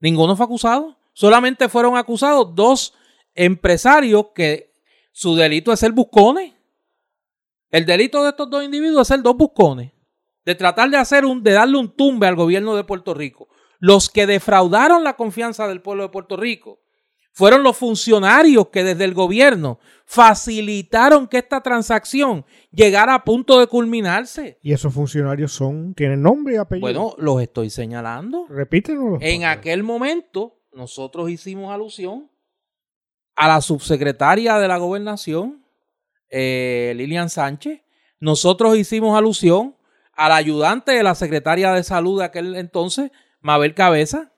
[0.00, 0.96] Ninguno fue acusado.
[1.12, 2.94] Solamente fueron acusados dos
[3.34, 4.72] empresarios que
[5.12, 6.54] su delito es ser buscones.
[7.70, 9.92] El delito de estos dos individuos es ser dos buscones.
[10.46, 13.48] De tratar de hacer un, de darle un tumbe al gobierno de Puerto Rico
[13.78, 16.80] los que defraudaron la confianza del pueblo de Puerto Rico
[17.38, 23.68] Fueron los funcionarios que desde el gobierno facilitaron que esta transacción llegara a punto de
[23.68, 24.58] culminarse.
[24.60, 26.80] Y esos funcionarios son, tienen nombre y apellido.
[26.80, 28.46] Bueno, los estoy señalando.
[28.48, 29.18] Repítenos.
[29.20, 32.28] En aquel momento, nosotros hicimos alusión
[33.36, 35.64] a la subsecretaria de la gobernación,
[36.30, 37.82] eh, Lilian Sánchez.
[38.18, 39.76] Nosotros hicimos alusión
[40.12, 44.32] al ayudante de la secretaria de salud de aquel entonces, Mabel Cabeza.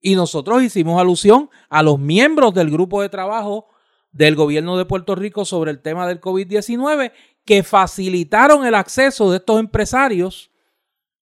[0.00, 3.68] Y nosotros hicimos alusión a los miembros del grupo de trabajo
[4.12, 7.12] del gobierno de Puerto Rico sobre el tema del COVID-19
[7.44, 10.50] que facilitaron el acceso de estos empresarios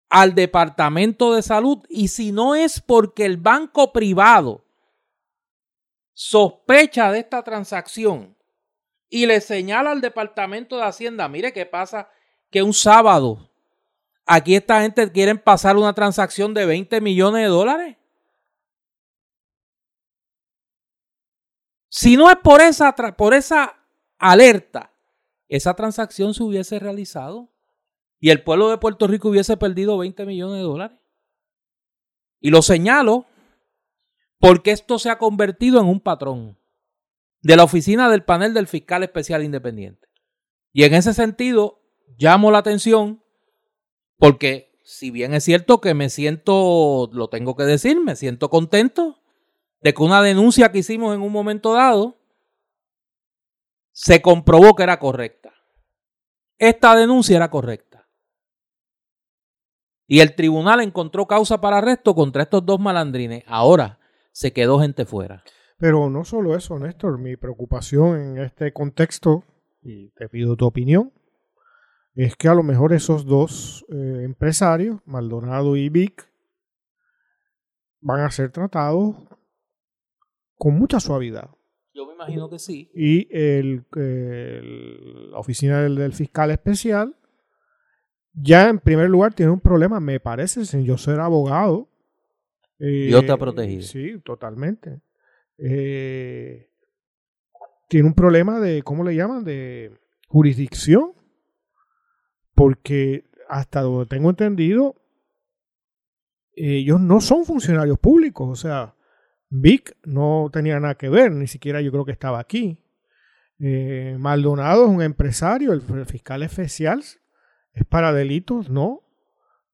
[0.09, 4.65] al Departamento de Salud y si no es porque el banco privado
[6.15, 8.37] sospecha de esta transacción
[9.11, 12.09] y le señala al Departamento de Hacienda, mire qué pasa
[12.51, 13.48] que un sábado
[14.29, 17.97] aquí esta gente quiere pasar una transacción de 20 millones de dólares.
[21.89, 23.75] Si no es por esa, por esa
[24.19, 24.93] alerta,
[25.49, 27.49] esa transacción se hubiese realizado
[28.21, 30.99] y el pueblo de Puerto Rico hubiese perdido 20 millones de dólares.
[32.41, 33.27] Y lo señalo
[34.39, 36.59] porque esto se ha convertido en un patrón
[37.41, 40.07] de la oficina del panel del fiscal especial independiente.
[40.73, 41.81] Y en ese sentido,
[42.19, 43.25] llamo la atención
[44.19, 49.21] porque si bien es cierto que me siento, lo tengo que decir, me siento contento
[49.81, 52.17] de que una denuncia que hicimos en un momento dado
[53.93, 55.53] se comprobó que era correcta.
[56.57, 58.09] Esta denuncia era correcta.
[60.07, 63.45] Y el tribunal encontró causa para arresto contra estos dos malandrines.
[63.47, 64.01] Ahora
[64.33, 65.45] se quedó gente fuera.
[65.79, 67.19] Pero no solo eso, Néstor.
[67.19, 69.45] Mi preocupación en este contexto,
[69.83, 71.13] y te pido tu opinión,
[72.25, 76.29] es que a lo mejor esos dos eh, empresarios, Maldonado y Vic,
[78.01, 79.15] van a ser tratados
[80.57, 81.49] con mucha suavidad.
[81.95, 82.91] Yo me imagino que sí.
[82.93, 83.87] Y el,
[85.31, 87.15] la oficina del, fiscal especial
[88.33, 91.89] ya en primer lugar tiene un problema, me parece, sin yo ser abogado.
[92.79, 93.83] Dios te ha protegido.
[93.83, 95.01] Sí, totalmente.
[95.57, 96.69] Eh,
[97.89, 99.45] tiene un problema de, ¿cómo le llaman?
[99.45, 99.93] De
[100.27, 101.18] jurisdicción.
[102.59, 104.97] Porque hasta donde tengo entendido,
[106.57, 108.49] ellos no son funcionarios públicos.
[108.51, 108.97] O sea,
[109.49, 112.83] Vic no tenía nada que ver, ni siquiera yo creo que estaba aquí.
[113.61, 117.05] Eh, Maldonado es un empresario, el, fiscal especial
[117.75, 119.05] es para delitos, no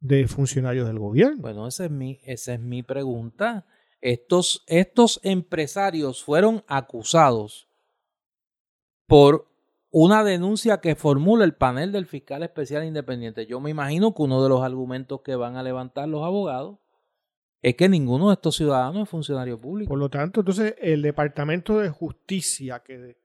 [0.01, 1.41] de funcionarios del gobierno.
[1.41, 3.65] Bueno, esa es mi, esa es mi pregunta.
[4.03, 7.67] Estos, estos empresarios fueron acusados
[9.07, 9.54] por
[9.97, 13.47] una denuncia que formula el panel del fiscal especial independiente.
[13.47, 16.81] Yo me imagino que uno de los argumentos que van a levantar los abogados
[17.63, 19.89] es que ninguno de estos ciudadanos es funcionario público.
[19.89, 23.21] Por lo tanto, entonces el Departamento de Justicia que,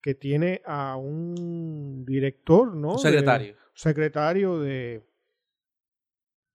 [0.00, 2.92] que tiene a un director, ¿no?
[2.92, 3.54] Un secretario.
[3.74, 5.06] secretario de,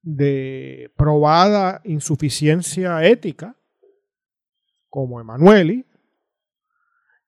[0.02, 3.56] de probada insuficiencia ética,
[4.90, 5.86] como Emanueli,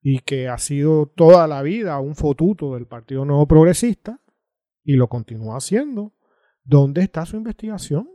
[0.02, 4.22] y que ha sido toda la vida un fotuto del Partido Nuevo Progresista,
[4.84, 6.14] y lo continúa haciendo.
[6.64, 8.10] ¿Dónde está su investigación?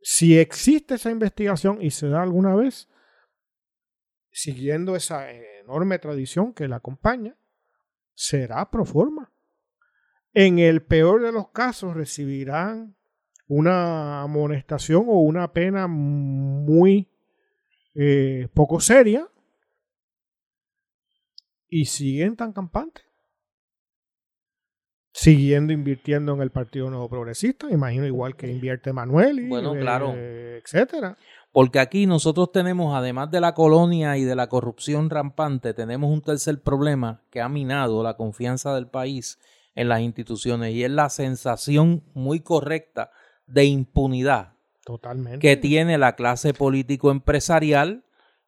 [0.00, 2.88] Si existe esa investigación y se da alguna vez,
[4.30, 7.36] siguiendo esa enorme tradición que la acompaña,
[8.14, 9.32] será pro forma.
[10.32, 12.96] En el peor de los casos recibirán
[13.48, 17.10] una amonestación o una pena muy
[17.94, 19.28] eh, poco seria
[21.68, 23.06] y siguen tan campantes
[25.16, 30.12] siguiendo invirtiendo en el Partido Nuevo Progresista, imagino igual que invierte Manuel y bueno, claro.
[30.14, 31.16] Eh, etcétera.
[31.52, 36.20] Porque aquí nosotros tenemos, además de la colonia y de la corrupción rampante, tenemos un
[36.20, 39.38] tercer problema que ha minado la confianza del país
[39.74, 43.10] en las instituciones y es la sensación muy correcta
[43.46, 44.52] de impunidad
[44.84, 45.38] Totalmente.
[45.38, 48.04] que tiene la clase político empresarial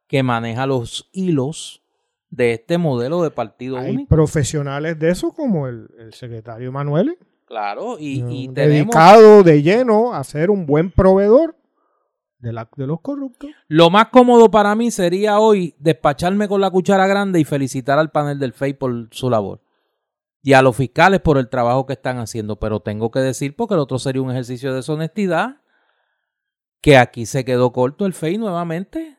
[0.07, 1.83] que maneja los hilos
[2.31, 4.09] de este modelo de partido Hay único.
[4.09, 7.19] profesionales de eso como el, secretario Manuel.
[7.47, 11.57] Claro, y, y dedicado de lleno a ser un buen proveedor
[12.39, 13.51] de, la, de los corruptos.
[13.67, 18.11] Lo más cómodo para mí sería hoy despacharme con la cuchara grande y felicitar al
[18.11, 19.61] panel del FEI por su labor.
[20.43, 22.59] Y a los fiscales por el trabajo que están haciendo.
[22.59, 25.61] Pero tengo que decir, porque el otro sería un ejercicio de deshonestidad,
[26.81, 29.18] que aquí se quedó corto el FEI nuevamente.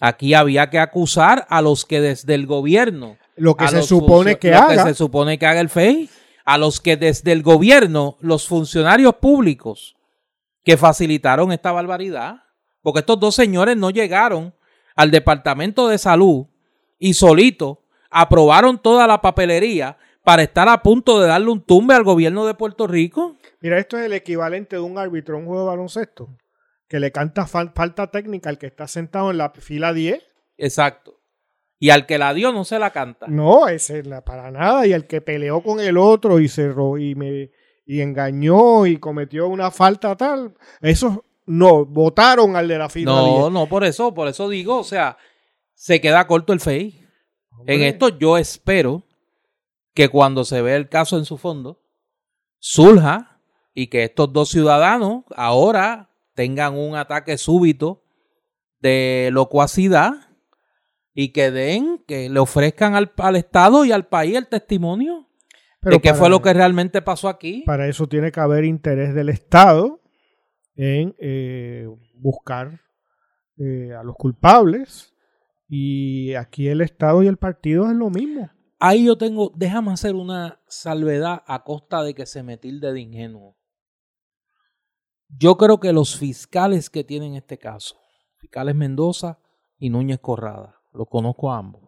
[0.00, 3.16] Aquí había que acusar a los que desde el gobierno.
[3.36, 4.74] Lo que se supone que haga.
[4.74, 6.10] Lo que se supone que haga el FEI.
[6.44, 9.96] A los que desde el gobierno, los funcionarios públicos
[10.62, 12.42] que facilitaron esta barbaridad.
[12.82, 14.54] Porque estos dos señores no llegaron
[14.94, 16.46] al Departamento de Salud
[16.98, 22.04] y solito aprobaron toda la papelería para estar a punto de darle un tumbe al
[22.04, 23.36] gobierno de Puerto Rico.
[23.60, 26.28] Mira, esto es el equivalente de un árbitro en un juego de baloncesto
[26.88, 30.22] que le canta falta técnica al que está sentado en la fila 10.
[30.58, 31.20] Exacto.
[31.78, 33.26] Y al que la dio no se la canta.
[33.28, 34.86] No, ese para nada.
[34.86, 37.50] Y al que peleó con el otro y cerró y me
[37.88, 43.12] y engañó y cometió una falta tal, esos no, votaron al de la fila.
[43.12, 45.16] No, no, por eso, por eso digo, o sea,
[45.74, 47.06] se queda corto el FEI.
[47.66, 49.04] En esto yo espero
[49.94, 51.80] que cuando se ve el caso en su fondo,
[52.58, 53.40] surja
[53.72, 58.04] y que estos dos ciudadanos ahora tengan un ataque súbito
[58.78, 60.12] de locuacidad
[61.12, 65.26] y que den, que le ofrezcan al, Estado y al país el testimonio
[65.80, 67.64] de qué fue lo que realmente pasó aquí.
[67.64, 70.02] Para eso tiene que haber interés del Estado
[70.74, 72.82] en eh, buscar
[73.56, 75.14] eh, a los culpables
[75.68, 78.50] y aquí el Estado y el partido es lo mismo.
[78.78, 83.00] Ahí yo tengo, déjame hacer una salvedad a costa de que se me tilde de
[83.00, 83.56] ingenuo.
[85.28, 87.96] Yo creo que los fiscales que tienen este caso,
[88.38, 89.38] fiscales Mendoza
[89.78, 91.82] y Núñez Corrada, lo conozco a ambos,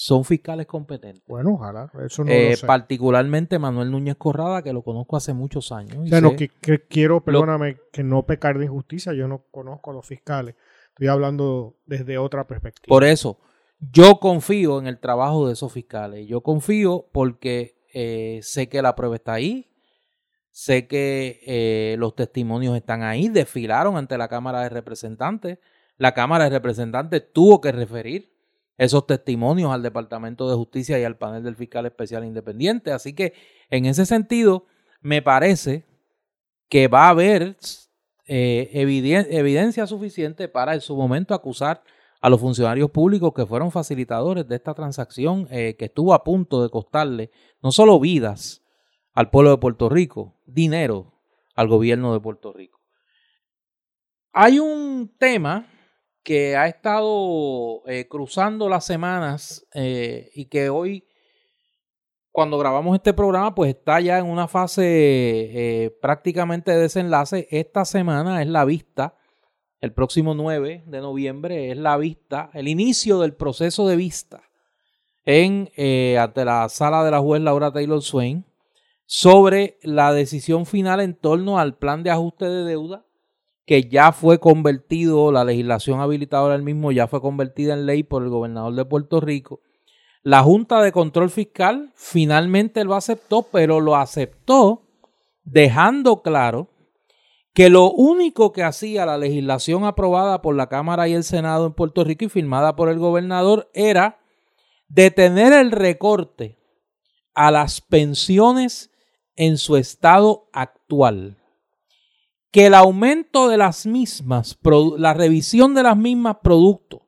[0.00, 1.24] son fiscales competentes.
[1.26, 5.96] Bueno, ojalá, eso no eh, Particularmente Manuel Núñez Corrada, que lo conozco hace muchos años.
[5.96, 6.50] O que,
[6.88, 10.54] quiero, perdóname, que no pecar de injusticia, yo no conozco a los fiscales.
[10.90, 12.86] Estoy hablando desde otra perspectiva.
[12.86, 13.38] Por eso,
[13.80, 16.26] yo confío en el trabajo de esos fiscales.
[16.28, 19.67] Yo confío porque eh, sé que la prueba está ahí,
[20.58, 25.60] Sé que eh, los testimonios están ahí, desfilaron ante la Cámara de Representantes.
[25.98, 28.34] La Cámara de Representantes tuvo que referir
[28.76, 32.90] esos testimonios al Departamento de Justicia y al panel del fiscal especial independiente.
[32.90, 33.34] Así que
[33.70, 34.66] en ese sentido,
[35.00, 35.84] me parece
[36.68, 37.56] que va a haber
[38.26, 41.84] eh, evidencia suficiente para en su momento acusar
[42.20, 46.64] a los funcionarios públicos que fueron facilitadores de esta transacción eh, que estuvo a punto
[46.64, 47.30] de costarle
[47.62, 48.64] no solo vidas,
[49.18, 51.12] al pueblo de Puerto Rico, dinero
[51.56, 52.78] al gobierno de Puerto Rico.
[54.32, 55.66] Hay un tema
[56.22, 61.08] que ha estado eh, cruzando las semanas eh, y que hoy,
[62.30, 67.48] cuando grabamos este programa, pues está ya en una fase eh, prácticamente de desenlace.
[67.50, 69.16] Esta semana es la vista,
[69.80, 74.44] el próximo 9 de noviembre es la vista, el inicio del proceso de vista
[75.24, 75.72] en
[76.16, 78.47] ante la sala de la juez Laura Taylor Swain
[79.10, 83.06] sobre la decisión final en torno al plan de ajuste de deuda
[83.64, 88.22] que ya fue convertido, la legislación habilitadora del mismo ya fue convertida en ley por
[88.22, 89.60] el gobernador de Puerto Rico.
[90.22, 94.82] La Junta de Control Fiscal finalmente lo aceptó, pero lo aceptó
[95.42, 96.68] dejando claro
[97.54, 101.72] que lo único que hacía la legislación aprobada por la Cámara y el Senado en
[101.72, 104.18] Puerto Rico y firmada por el gobernador era
[104.88, 106.58] detener el recorte
[107.34, 108.90] a las pensiones
[109.38, 111.38] en su estado actual.
[112.50, 114.58] Que el aumento de las mismas,
[114.98, 117.02] la revisión de las mismas productos,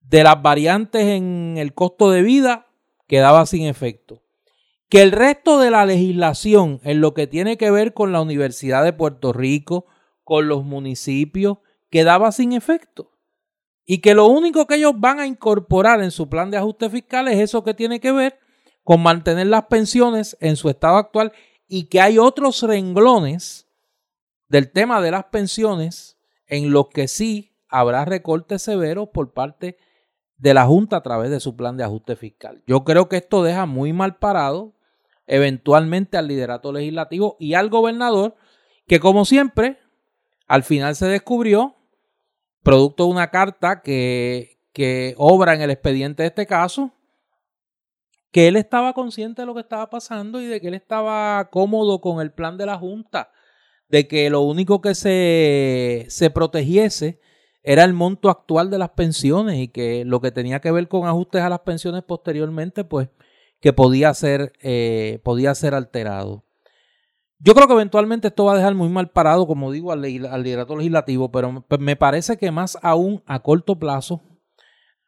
[0.00, 2.66] de las variantes en el costo de vida,
[3.06, 4.22] quedaba sin efecto.
[4.88, 8.82] Que el resto de la legislación en lo que tiene que ver con la Universidad
[8.82, 9.84] de Puerto Rico,
[10.24, 11.58] con los municipios,
[11.90, 13.12] quedaba sin efecto.
[13.84, 17.28] Y que lo único que ellos van a incorporar en su plan de ajuste fiscal
[17.28, 18.38] es eso que tiene que ver
[18.82, 21.32] con mantener las pensiones en su estado actual
[21.72, 23.68] y que hay otros renglones
[24.48, 29.78] del tema de las pensiones en los que sí habrá recortes severos por parte
[30.36, 32.60] de la Junta a través de su plan de ajuste fiscal.
[32.66, 34.74] Yo creo que esto deja muy mal parado
[35.28, 38.34] eventualmente al liderato legislativo y al gobernador,
[38.88, 39.78] que como siempre,
[40.48, 41.76] al final se descubrió,
[42.64, 46.92] producto de una carta que, que obra en el expediente de este caso,
[48.32, 52.00] que él estaba consciente de lo que estaba pasando y de que él estaba cómodo
[52.00, 53.30] con el plan de la Junta,
[53.88, 57.20] de que lo único que se, se protegiese
[57.62, 61.06] era el monto actual de las pensiones y que lo que tenía que ver con
[61.06, 63.08] ajustes a las pensiones posteriormente, pues
[63.60, 66.44] que podía ser, eh, podía ser alterado.
[67.38, 70.42] Yo creo que eventualmente esto va a dejar muy mal parado, como digo, al, al
[70.42, 74.22] liderato legislativo, pero me parece que más aún a corto plazo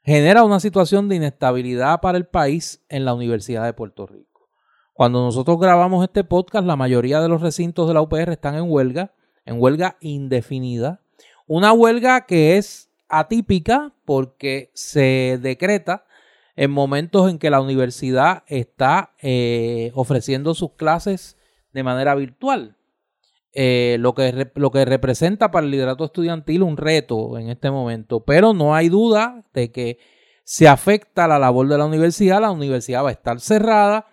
[0.04, 4.48] genera una situación de inestabilidad para el país en la Universidad de Puerto Rico.
[4.92, 8.70] Cuando nosotros grabamos este podcast, la mayoría de los recintos de la UPR están en
[8.70, 11.00] huelga, en huelga indefinida.
[11.46, 16.04] Una huelga que es atípica porque se decreta
[16.56, 21.36] en momentos en que la universidad está eh, ofreciendo sus clases
[21.72, 22.76] de manera virtual.
[23.54, 28.24] Eh, lo, que, lo que representa para el liderato estudiantil un reto en este momento,
[28.24, 29.98] pero no hay duda de que
[30.44, 34.06] se afecta la labor de la universidad, la universidad va a estar cerrada,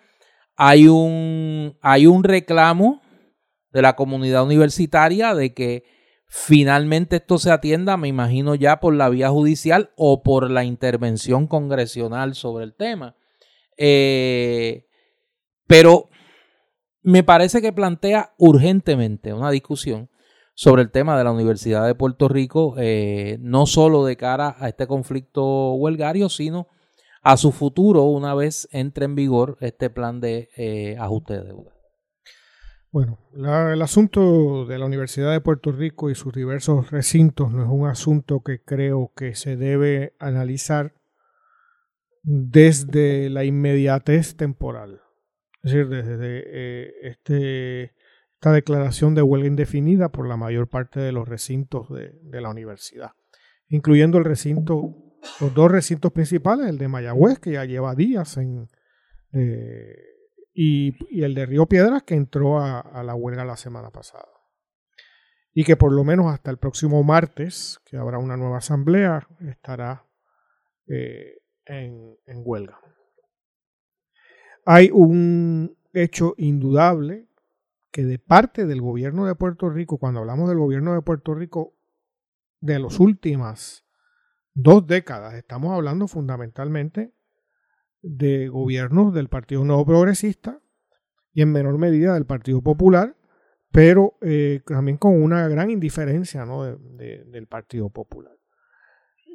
[0.55, 3.01] hay un, hay un reclamo
[3.71, 5.83] de la comunidad universitaria de que
[6.27, 11.47] finalmente esto se atienda, me imagino ya por la vía judicial o por la intervención
[11.47, 13.15] congresional sobre el tema.
[13.77, 14.85] Eh,
[15.65, 16.09] pero
[17.01, 20.09] me parece que plantea urgentemente una discusión
[20.53, 24.67] sobre el tema de la Universidad de Puerto Rico, eh, no solo de cara a
[24.67, 26.67] este conflicto huelgario, sino
[27.21, 31.71] a su futuro una vez entre en vigor este plan de eh, ajuste de deuda.
[32.91, 37.69] Bueno, el asunto de la Universidad de Puerto Rico y sus diversos recintos no es
[37.69, 40.95] un asunto que creo que se debe analizar
[42.23, 45.01] desde la inmediatez temporal.
[45.63, 47.93] Es decir, desde eh, este,
[48.33, 53.11] esta declaración de huelga indefinida por la mayor parte de los recintos de, la universidad,
[53.67, 54.95] incluyendo el recinto,
[55.41, 58.69] los dos recintos principales, el de Mayagüez, que ya lleva días en...
[59.33, 59.97] Eh,
[60.53, 64.27] y, el de Río Piedras, que entró a, la huelga la semana pasada.
[65.53, 70.05] Y que por lo menos hasta el próximo martes, que habrá una nueva asamblea, estará
[70.87, 72.79] eh, en huelga.
[74.65, 77.27] Hay un hecho indudable
[77.91, 81.73] que de parte del gobierno de Puerto Rico, cuando hablamos del gobierno de Puerto Rico
[82.61, 83.85] de las últimas
[84.53, 87.13] dos décadas, estamos hablando fundamentalmente
[88.01, 90.61] de gobiernos del Partido Nuevo Progresista
[91.33, 93.15] y en menor medida del Partido Popular,
[93.71, 98.35] pero eh, también con una gran indiferencia del Partido Popular.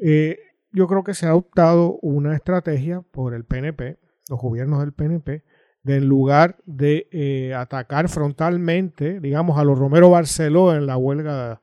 [0.02, 0.38] Eh,
[0.72, 3.98] yo creo que se ha adoptado una estrategia por el PNP
[4.28, 5.44] los gobiernos del PNP,
[5.82, 11.60] de en lugar de eh, atacar frontalmente, digamos, a los Romero Barceló en la huelga,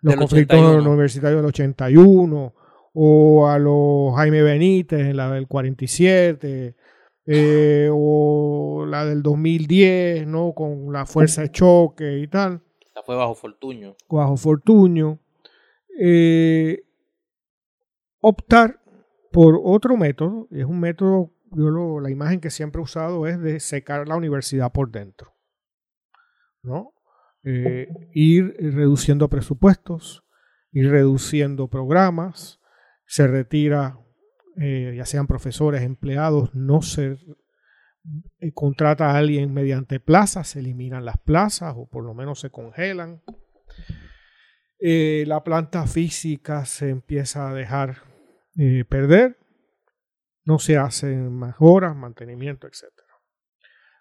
[0.00, 2.54] los conflictos universitarios del 81,
[2.92, 6.74] o a los Jaime Benítez en la del 47,
[7.26, 10.52] eh, o la del 2010, ¿no?
[10.54, 12.62] Con la fuerza de choque y tal.
[12.80, 13.94] Esta fue bajo Fortuño.
[14.08, 15.18] Bajo Fortuño.
[15.98, 16.82] Eh,
[18.20, 18.80] optar
[19.30, 23.40] por otro método, y es un método yo la imagen que siempre he usado es
[23.40, 25.34] de secar la universidad por dentro.
[26.62, 26.94] ¿no?
[27.42, 30.24] Eh, ir reduciendo presupuestos,
[30.72, 32.60] ir reduciendo programas,
[33.06, 33.98] se retira,
[34.56, 37.16] eh, ya sean profesores, empleados, no se
[38.40, 42.50] eh, contrata a alguien mediante plazas, se eliminan las plazas o por lo menos se
[42.50, 43.22] congelan.
[44.80, 48.02] la planta física se empieza a dejar
[48.88, 49.39] perder
[50.44, 52.84] no se hacen mejoras, mantenimiento, etc.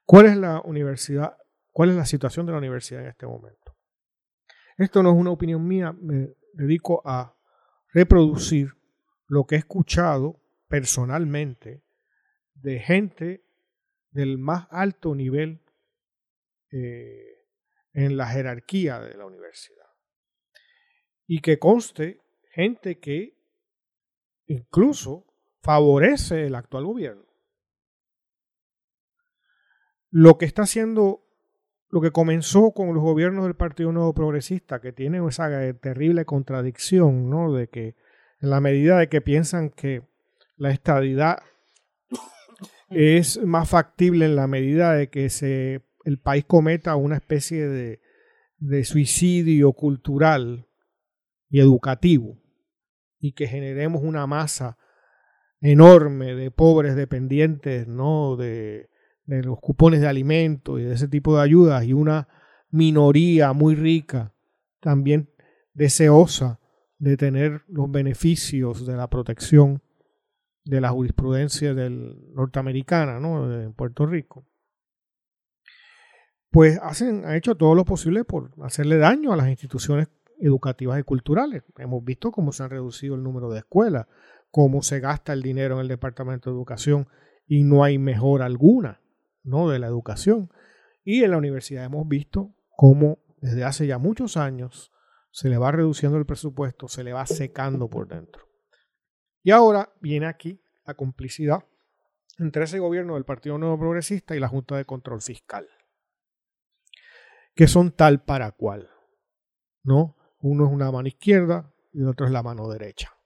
[0.05, 1.37] ¿Cuál es la universidad?
[1.71, 3.75] ¿Cuál es la situación de la universidad en este momento?
[4.77, 7.35] Esto no es una opinión mía, me dedico a
[7.93, 8.73] reproducir
[9.27, 11.83] lo que he escuchado personalmente
[12.55, 13.43] de gente
[14.11, 15.61] del más alto nivel
[16.71, 17.45] eh,
[17.93, 19.87] en la jerarquía de la universidad.
[21.27, 22.21] Y que conste
[22.51, 23.37] gente que
[24.47, 25.28] incluso
[25.62, 27.24] favorece el actual gobierno.
[30.10, 31.24] Lo que está haciendo,
[31.89, 37.30] lo que comenzó con los gobiernos del Partido Nuevo Progresista, que tiene esa terrible contradicción,
[37.30, 37.53] ¿no?
[37.53, 37.95] De que
[38.41, 40.03] en la medida de que piensan que
[40.55, 41.39] la estadidad
[42.89, 48.01] es más factible en la medida de que se, el país cometa una especie de,
[48.57, 50.68] de suicidio cultural
[51.49, 52.41] y educativo
[53.20, 54.78] y que generemos una masa
[55.62, 58.36] enorme de pobres dependientes ¿no?
[58.38, 58.89] de,
[59.26, 62.28] de los cupones de alimentos y de ese tipo de ayudas y una
[62.70, 64.34] minoría muy rica
[64.80, 65.30] también
[65.74, 66.60] deseosa
[66.97, 69.82] de tener los beneficios de la protección
[70.64, 73.51] de la jurisprudencia del norteamericana ¿no?
[73.53, 74.45] en Puerto Rico
[76.51, 80.07] pues hacen, han hecho todo lo posible por hacerle daño a las instituciones
[80.39, 81.64] educativas y culturales.
[81.78, 84.07] Hemos visto cómo se han reducido el número de escuelas,
[84.51, 87.07] cómo se gasta el dinero en el Departamento de Educación
[87.45, 89.01] y no hay mejora alguna
[89.43, 89.69] ¿no?
[89.69, 90.51] de la educación.
[91.03, 94.91] Y en la universidad hemos visto cómo desde hace ya muchos años
[95.31, 98.47] se le va reduciendo el presupuesto, se le va secando por dentro.
[99.43, 101.63] Y ahora viene aquí la complicidad
[102.37, 105.67] entre ese gobierno del Partido Nuevo Progresista y la Junta de Control Fiscal,
[107.53, 108.89] que son tal para cual,
[109.83, 110.15] ¿no?
[110.39, 113.18] Uno es una mano izquierda y el otro es la mano derecha.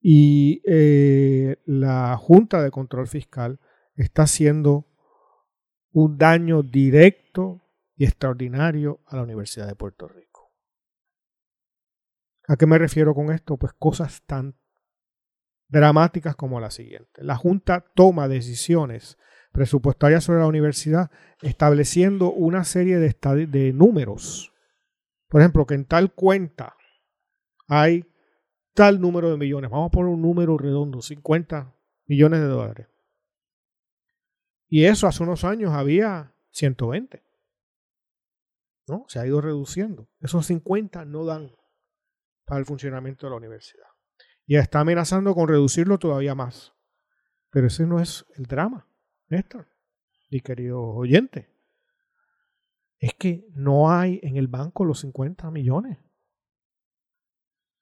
[0.00, 3.60] Y eh, la Junta de Control Fiscal
[3.94, 4.86] está haciendo
[5.92, 7.62] un daño directo
[7.96, 10.52] y extraordinario a la Universidad de Puerto Rico.
[12.48, 13.56] ¿A qué me refiero con esto?
[13.56, 14.56] Pues cosas tan
[15.68, 17.22] dramáticas como la siguiente.
[17.22, 19.18] La Junta toma decisiones
[19.52, 21.10] presupuestarias sobre la universidad
[21.42, 24.52] estableciendo una serie de, de números.
[25.28, 26.76] Por ejemplo, que en tal cuenta
[27.68, 28.09] hay
[28.80, 29.70] tal número de millones.
[29.70, 31.76] Vamos a poner un número redondo, 50
[32.06, 32.86] millones de dólares.
[34.68, 37.22] Y eso hace unos años había 120.
[38.86, 39.04] ¿No?
[39.06, 40.08] Se ha ido reduciendo.
[40.20, 41.54] Esos 50 no dan
[42.46, 43.86] para el funcionamiento de la universidad.
[44.46, 46.72] Y está amenazando con reducirlo todavía más.
[47.50, 48.88] Pero ese no es el drama,
[49.28, 49.68] Néstor
[50.30, 51.54] y querido oyente.
[52.98, 55.98] Es que no hay en el banco los 50 millones.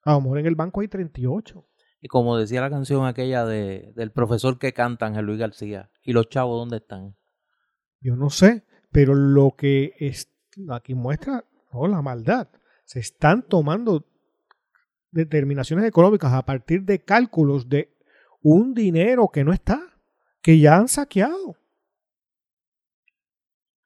[0.02, 1.64] A lo mejor en el banco hay 38.
[2.00, 6.12] Y como decía la canción aquella de, del profesor que canta Ángel Luis García, ¿y
[6.12, 7.16] los chavos dónde están?
[8.00, 10.32] Yo no sé, pero lo que es,
[10.70, 12.48] aquí muestra oh, la maldad.
[12.84, 14.06] Se están tomando
[15.10, 17.96] determinaciones económicas a partir de cálculos de
[18.42, 19.80] un dinero que no está,
[20.40, 21.56] que ya han saqueado.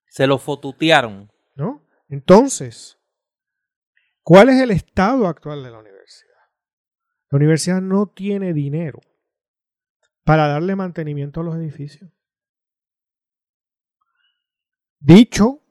[0.08, 1.30] Se lo fotutearon.
[1.54, 1.82] ¿No?
[2.08, 2.98] Entonces,
[4.22, 6.01] ¿cuál es el estado actual de la universidad?
[7.32, 9.00] La universidad no tiene dinero
[10.22, 12.10] para darle mantenimiento a los edificios.
[15.00, 15.62] Dicho,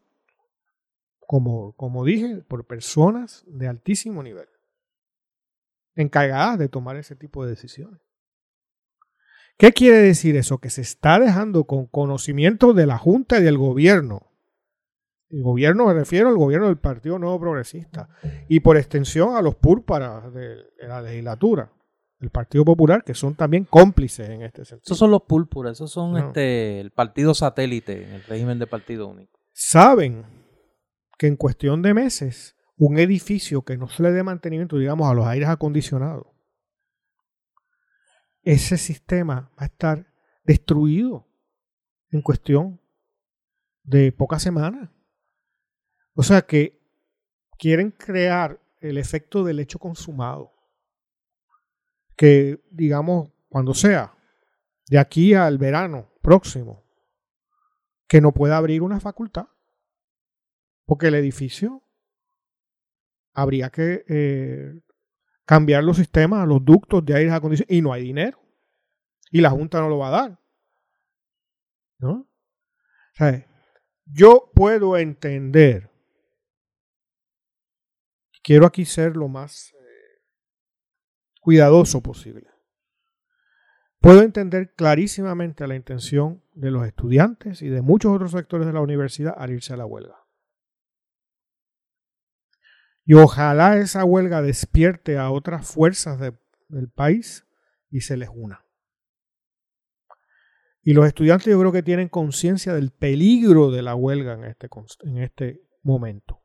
[1.20, 4.50] como, como dije, por personas de altísimo nivel
[5.94, 8.02] encargadas de tomar ese tipo de decisiones.
[9.56, 10.58] ¿Qué quiere decir eso?
[10.58, 14.31] Que se está dejando con conocimiento de la Junta y del gobierno.
[15.32, 18.10] El gobierno me refiero al gobierno del Partido Nuevo Progresista
[18.50, 21.72] y por extensión a los púrparas de, la legislatura,
[22.20, 24.84] el Partido Popular, que son también cómplices en este sentido.
[24.86, 29.08] Esos son los púrpuras, esos son este, el partido satélite en el régimen de partido
[29.08, 29.40] único.
[29.54, 30.26] Saben
[31.18, 35.14] que en cuestión de meses un edificio que no se le dé mantenimiento, digamos, a
[35.14, 36.28] los aires acondicionados,
[38.44, 40.08] ese sistema va a estar
[40.44, 41.28] destruido
[42.10, 42.82] en cuestión
[43.84, 44.90] de pocas semanas.
[46.14, 46.80] O sea que
[47.58, 50.52] quieren crear el efecto del hecho consumado.
[52.16, 54.14] Que, digamos, cuando sea,
[54.88, 56.84] de aquí al verano próximo,
[58.08, 59.48] que no pueda abrir una facultad.
[60.86, 61.84] Porque el edificio
[63.34, 64.82] habría que eh,
[65.46, 68.42] cambiar los sistemas, los ductos de aire acondicionado y no hay dinero.
[69.32, 70.40] Y la Junta no lo va a dar.
[72.00, 72.28] ¿No?
[74.06, 75.91] yo puedo entender,
[78.44, 80.22] quiero aquí ser lo más eh,
[81.42, 82.48] cuidadoso posible.
[84.00, 88.82] Puedo entender clarísimamente la intención de los estudiantes y de muchos otros sectores de la
[88.82, 90.16] universidad al irse a la huelga.
[93.06, 97.46] Y ojalá esa huelga despierte a otras fuerzas del país
[97.90, 98.66] y se les una.
[100.84, 104.68] Y los estudiantes yo creo que tienen conciencia del peligro de la huelga en este,
[105.04, 106.41] en este momento.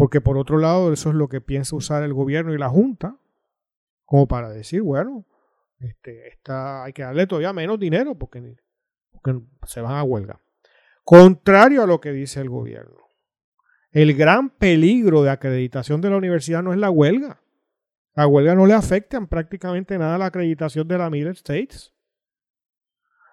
[0.00, 3.18] Porque por otro lado, eso es lo que piensa usar el gobierno y la Junta,
[4.06, 5.26] como para decir, bueno,
[5.78, 8.56] este, está, hay que darle todavía menos dinero porque,
[9.10, 10.40] porque se van a huelga.
[11.04, 12.96] Contrario a lo que dice el gobierno.
[13.90, 17.42] El gran peligro de acreditación de la universidad no es la huelga.
[18.14, 21.92] La huelga no le afecta en prácticamente nada a la acreditación de la Middle States.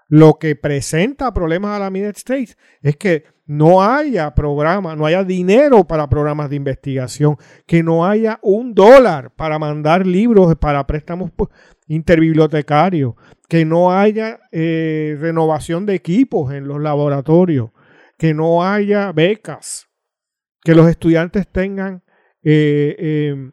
[0.09, 5.23] Lo que presenta problemas a la Middle States es que no haya programa, no haya
[5.23, 11.31] dinero para programas de investigación, que no haya un dólar para mandar libros para préstamos
[11.87, 13.15] interbibliotecarios,
[13.47, 17.71] que no haya eh, renovación de equipos en los laboratorios,
[18.17, 19.87] que no haya becas
[20.67, 22.03] que los estudiantes tengan
[22.43, 23.51] eh, eh,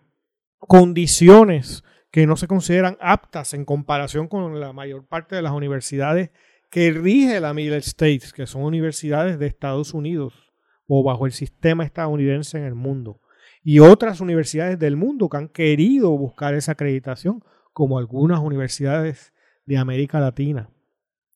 [0.58, 6.30] condiciones que no se consideran aptas en comparación con la mayor parte de las universidades
[6.74, 10.52] que rige la Middle States, que son universidades de Estados Unidos
[10.88, 13.20] o bajo el sistema estadounidense en el mundo.
[13.62, 19.32] Y otras universidades del mundo que han querido buscar esa acreditación, como algunas universidades
[19.66, 20.68] de América Latina,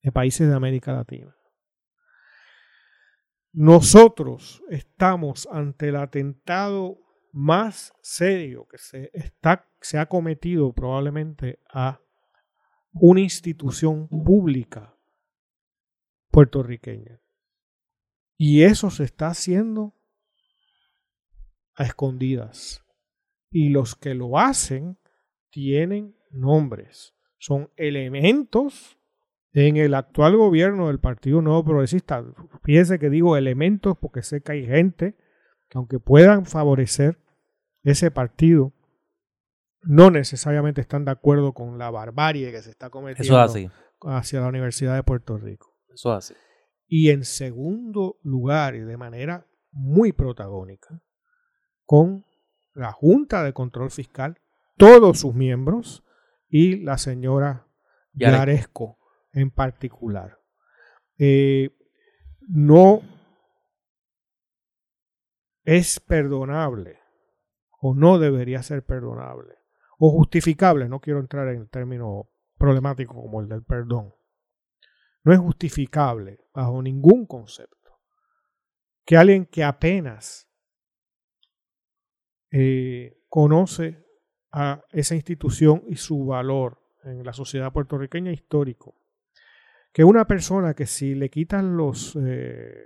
[0.03, 1.37] de países de América Latina.
[3.53, 6.99] Nosotros estamos ante el atentado
[7.31, 12.01] más serio que se, está, se ha cometido probablemente a
[12.93, 14.98] una institución pública
[16.39, 17.21] puertorriqueña.
[18.37, 19.93] Y eso se está haciendo
[21.75, 22.85] a escondidas.
[23.51, 24.99] Y los que lo hacen
[25.51, 27.17] tienen nombres.
[27.39, 28.97] Son elementos
[29.53, 32.25] en el actual gobierno del Partido Nuevo Progresista,
[32.63, 35.17] fíjese que digo elementos porque sé que hay gente
[35.69, 37.19] que aunque puedan favorecer
[37.83, 38.73] ese partido,
[39.83, 43.37] no necesariamente están de acuerdo con la barbarie que se está cometiendo
[44.03, 45.68] hacia la Universidad de Puerto Rico.
[45.99, 46.35] Eso es así.
[46.87, 51.03] Y en segundo lugar, y de manera muy protagónica,
[51.85, 52.25] con
[52.73, 54.41] la Junta de Control Fiscal,
[54.77, 56.05] todos sus miembros
[56.49, 57.67] y la señora
[58.13, 58.99] Yaresco
[59.33, 60.39] en particular.
[61.19, 61.77] Eh,
[62.47, 63.03] no
[65.65, 67.01] es perdonable
[67.81, 69.57] o no debería ser perdonable
[69.99, 74.15] o justificable, no quiero entrar en el término problemático como el del perdón,
[75.25, 77.79] no es justificable bajo ningún concepto
[79.09, 80.49] que alguien que apenas
[82.51, 84.05] eh, conoce
[84.53, 89.01] a esa institución y su valor en la sociedad puertorriqueña histórico,
[89.93, 92.85] que una persona que si le quitan los eh,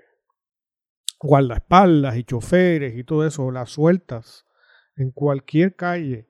[1.18, 4.46] guardaespaldas y choferes y todo eso, las sueltas
[4.94, 6.28] en cualquier calle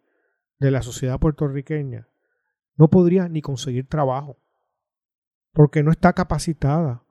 [0.58, 2.08] de la sociedad puertorriqueña,
[2.76, 4.41] no podría ni conseguir trabajo,
[5.52, 7.04] porque no está capacitada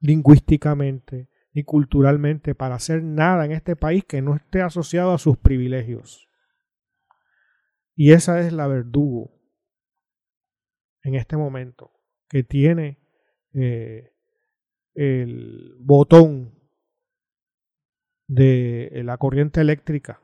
[0.00, 5.36] lingüísticamente ni culturalmente para hacer nada en este país que no esté asociado a sus
[5.36, 6.28] privilegios.
[7.94, 9.38] Y esa es la verdugo
[11.02, 11.92] en este momento
[12.28, 12.98] que tiene
[13.52, 14.14] eh,
[14.94, 16.58] el botón
[18.26, 20.22] de la corriente eléctrica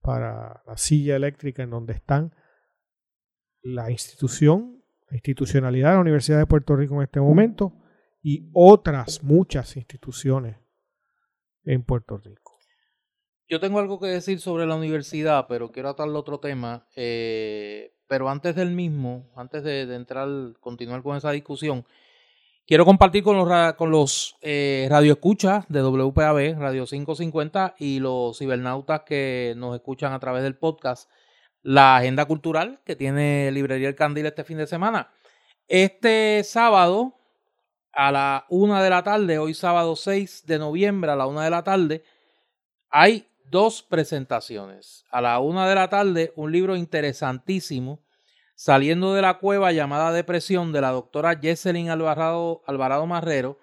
[0.00, 2.32] para la silla eléctrica en donde están
[3.62, 4.77] la institución,
[5.10, 7.72] la institucionalidad de la Universidad de Puerto Rico en este momento
[8.22, 10.56] y otras muchas instituciones
[11.64, 12.58] en Puerto Rico.
[13.48, 16.86] Yo tengo algo que decir sobre la universidad, pero quiero atarle otro tema.
[16.96, 20.28] Eh, pero antes del mismo, antes de, entrar,
[20.60, 21.86] continuar con esa discusión,
[22.66, 29.02] quiero compartir con los, con los eh, radioescuchas de WPAB, Radio 550, y los cibernautas
[29.06, 31.10] que nos escuchan a través del podcast,
[31.62, 35.10] la agenda cultural que tiene Librería El Candil este fin de semana.
[35.66, 37.14] Este sábado,
[37.92, 41.50] a la una de la tarde, hoy sábado 6 de noviembre a la una de
[41.50, 42.04] la tarde,
[42.90, 45.04] hay dos presentaciones.
[45.10, 48.00] A la una de la tarde, un libro interesantísimo,
[48.60, 53.60] Saliendo de la cueva llamada Depresión, de la doctora Jesselyn Alvarado, Alvarado Marrero,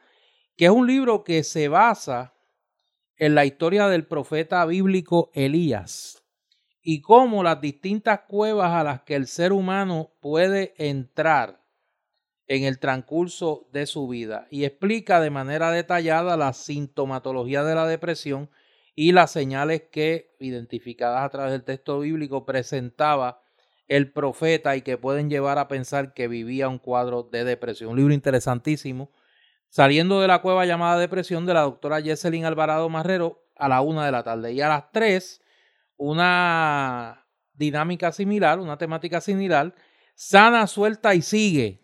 [0.56, 2.34] que es un libro que se basa
[3.18, 6.25] en la historia del profeta bíblico Elías
[6.88, 11.64] y cómo las distintas cuevas a las que el ser humano puede entrar
[12.46, 17.88] en el transcurso de su vida y explica de manera detallada la sintomatología de la
[17.88, 18.52] depresión
[18.94, 23.42] y las señales que, identificadas a través del texto bíblico, presentaba
[23.88, 27.90] el profeta y que pueden llevar a pensar que vivía un cuadro de depresión.
[27.90, 29.12] Un libro interesantísimo.
[29.70, 34.06] Saliendo de la cueva llamada Depresión de la doctora Jesselyn Alvarado Marrero a la una
[34.06, 34.54] de la tarde.
[34.54, 35.42] Y a las tres,
[35.98, 39.74] una dinámica similar, una temática similar.
[40.16, 41.82] Sana, suelta y sigue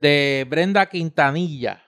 [0.00, 1.82] de Brenda Quintanilla.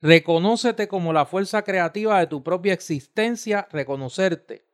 [0.00, 4.66] Reconócete como la fuerza creativa de tu propia existencia, reconocerte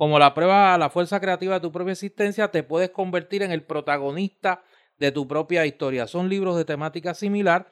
[0.00, 3.52] como la prueba a la fuerza creativa de tu propia existencia, te puedes convertir en
[3.52, 4.64] el protagonista
[4.96, 6.06] de tu propia historia.
[6.06, 7.68] Son libros de temática similar.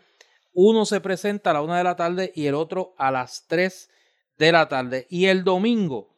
[0.52, 3.88] Uno se presenta a la una de la tarde y el otro a las tres
[4.36, 5.06] de la tarde.
[5.08, 6.17] Y el domingo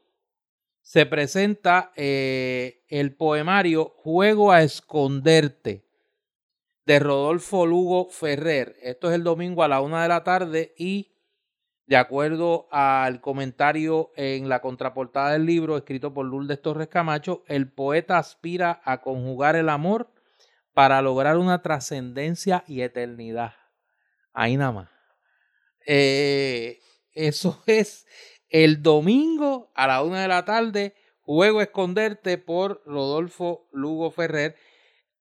[0.82, 5.84] se presenta eh, el poemario Juego a Esconderte
[6.86, 8.76] de Rodolfo Lugo Ferrer.
[8.82, 11.12] Esto es el domingo a la una de la tarde y
[11.86, 17.70] de acuerdo al comentario en la contraportada del libro escrito por Lourdes Torres Camacho, el
[17.70, 20.12] poeta aspira a conjugar el amor
[20.72, 23.54] para lograr una trascendencia y eternidad.
[24.32, 24.88] Ahí nada más.
[25.86, 26.78] Eh,
[27.12, 28.06] eso es
[28.50, 30.94] el domingo a la una de la tarde.
[31.22, 34.56] Juego Esconderte por Rodolfo Lugo Ferrer.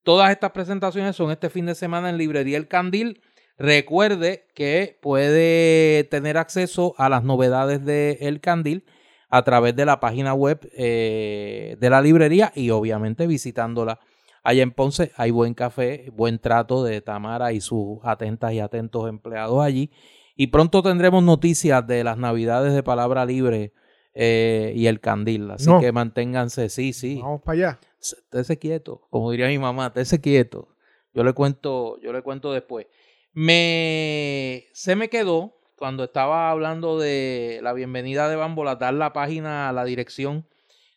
[0.04, 3.22] Todas estas presentaciones son este fin de semana en Librería El Candil.
[3.58, 8.86] Recuerde que puede tener acceso a las novedades de El Candil
[9.30, 14.00] a través de la página web eh, de la librería y obviamente visitándola.
[14.44, 19.08] Allá en Ponce hay buen café, buen trato de Tamara y sus atentas y atentos
[19.08, 19.92] empleados allí.
[20.40, 23.74] Y pronto tendremos noticias de las navidades de Palabra Libre
[24.14, 25.52] eh, y el Candil.
[25.52, 27.20] Así que manténganse, sí, sí.
[27.22, 27.80] Vamos para allá.
[28.00, 30.70] Estése quieto, como diría mi mamá, estése quieto.
[31.14, 32.88] Yo le cuento, yo le cuento después.
[33.34, 39.74] Me, se me quedó cuando estaba hablando de la bienvenida de Bambola, dar la página,
[39.74, 40.48] la dirección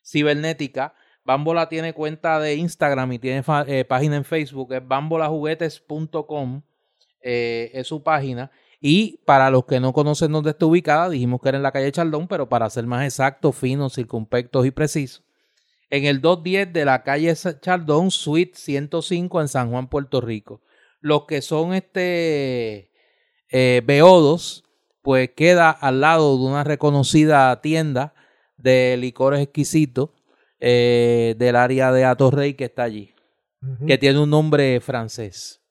[0.05, 0.95] cibernética.
[1.25, 6.63] Bambola tiene cuenta de Instagram y tiene eh, página en Facebook, es bambolajuguetes.com.
[7.23, 8.53] eh, es su página.
[8.85, 11.93] Y para los que no conocen dónde está ubicada, dijimos que era en la calle
[11.93, 15.23] Chaldón, pero para ser más exactos, finos, circunspectos y precisos,
[15.89, 20.63] en el 210 de la calle Chaldón, Suite 105 en San Juan, Puerto Rico.
[21.01, 22.91] Los que son este
[23.51, 24.65] eh, beodos,
[25.01, 28.15] pues queda al lado de una reconocida tienda
[28.57, 30.11] de licores exquisitos
[30.59, 33.15] eh, del área de Atorrey que está allí,
[33.87, 35.62] que tiene un nombre francés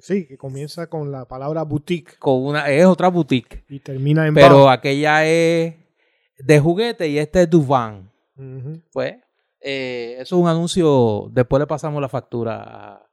[0.00, 2.16] sí, que comienza con la palabra boutique.
[2.18, 3.64] Con una, es otra boutique.
[3.68, 5.74] Y termina en Pero aquella es
[6.38, 8.10] de juguete y este es Duvan.
[8.92, 9.16] Pues,
[9.60, 11.28] eh, eso es un anuncio.
[11.32, 13.06] Después le pasamos la factura a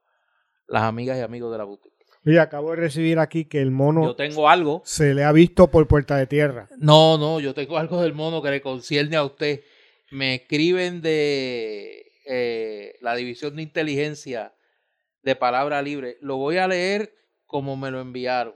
[0.67, 1.95] las amigas y amigos de la boutique.
[2.25, 4.03] Y acabo de recibir aquí que el mono.
[4.03, 4.81] Yo tengo algo.
[4.83, 6.67] Se le ha visto por puerta de tierra.
[6.77, 9.61] No, no, yo tengo algo del mono que le concierne a usted.
[10.11, 14.53] Me escriben de eh, la división de inteligencia
[15.25, 16.17] de palabra libre.
[16.21, 17.13] Lo voy a leer
[17.45, 18.53] como me lo enviaron.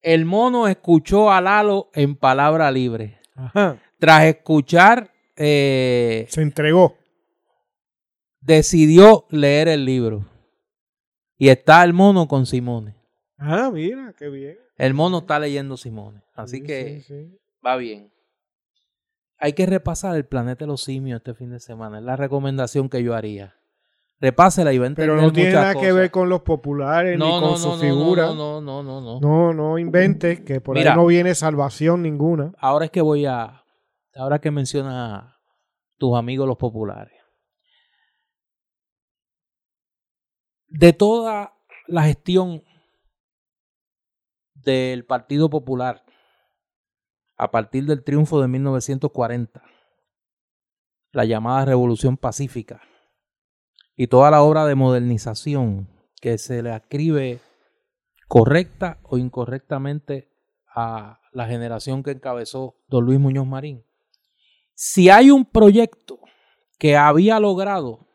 [0.00, 3.20] El mono escuchó a Lalo en palabra libre.
[3.98, 5.12] Tras escuchar...
[5.36, 6.96] Eh, Se entregó.
[8.40, 10.24] Decidió leer el libro.
[11.36, 12.96] Y está el mono con Simone.
[13.36, 14.56] Ah, mira, qué bien.
[14.76, 16.22] El mono está leyendo Simone.
[16.34, 17.02] Así que
[17.64, 18.10] va bien.
[19.38, 21.98] Hay que repasar el planeta de los simios este fin de semana.
[21.98, 23.55] Es la recomendación que yo haría
[24.20, 27.58] repásela y va a Pero no tiene nada que ver con los populares ni con
[27.58, 28.26] su figura.
[28.26, 29.52] No, no, no, no, no.
[29.52, 32.52] No, inventes que por ahí no viene salvación ninguna.
[32.58, 33.64] Ahora es que voy a.
[34.14, 35.38] Ahora que menciona
[35.98, 37.14] tus amigos los populares.
[40.68, 41.54] De toda
[41.86, 42.62] la gestión
[44.54, 46.02] del Partido Popular
[47.36, 49.62] a partir del triunfo de 1940,
[51.12, 52.80] la llamada Revolución Pacífica,
[53.96, 55.88] y toda la obra de modernización
[56.20, 57.40] que se le escribe
[58.28, 60.30] correcta o incorrectamente
[60.74, 63.84] a la generación que encabezó don Luis Muñoz Marín.
[64.74, 66.20] Si hay un proyecto
[66.78, 68.06] que había logrado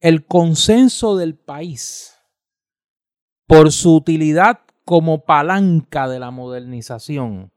[0.00, 2.18] el consenso del país
[3.46, 7.52] por su utilidad como palanca de la modernización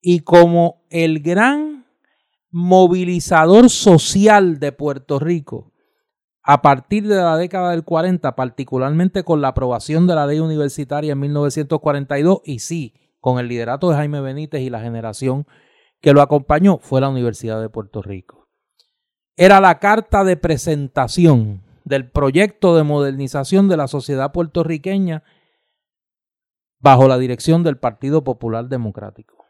[0.00, 1.86] y como el gran
[2.50, 5.72] movilizador social de Puerto Rico,
[6.50, 11.12] a partir de la década del 40, particularmente con la aprobación de la ley universitaria
[11.12, 15.46] en 1942 y sí, con el liderato de Jaime Benítez y la generación
[16.00, 18.48] que lo acompañó, fue la Universidad de Puerto Rico.
[19.36, 25.24] Era la carta de presentación del proyecto de modernización de la sociedad puertorriqueña
[26.78, 29.44] bajo la dirección del Partido Popular Democrático.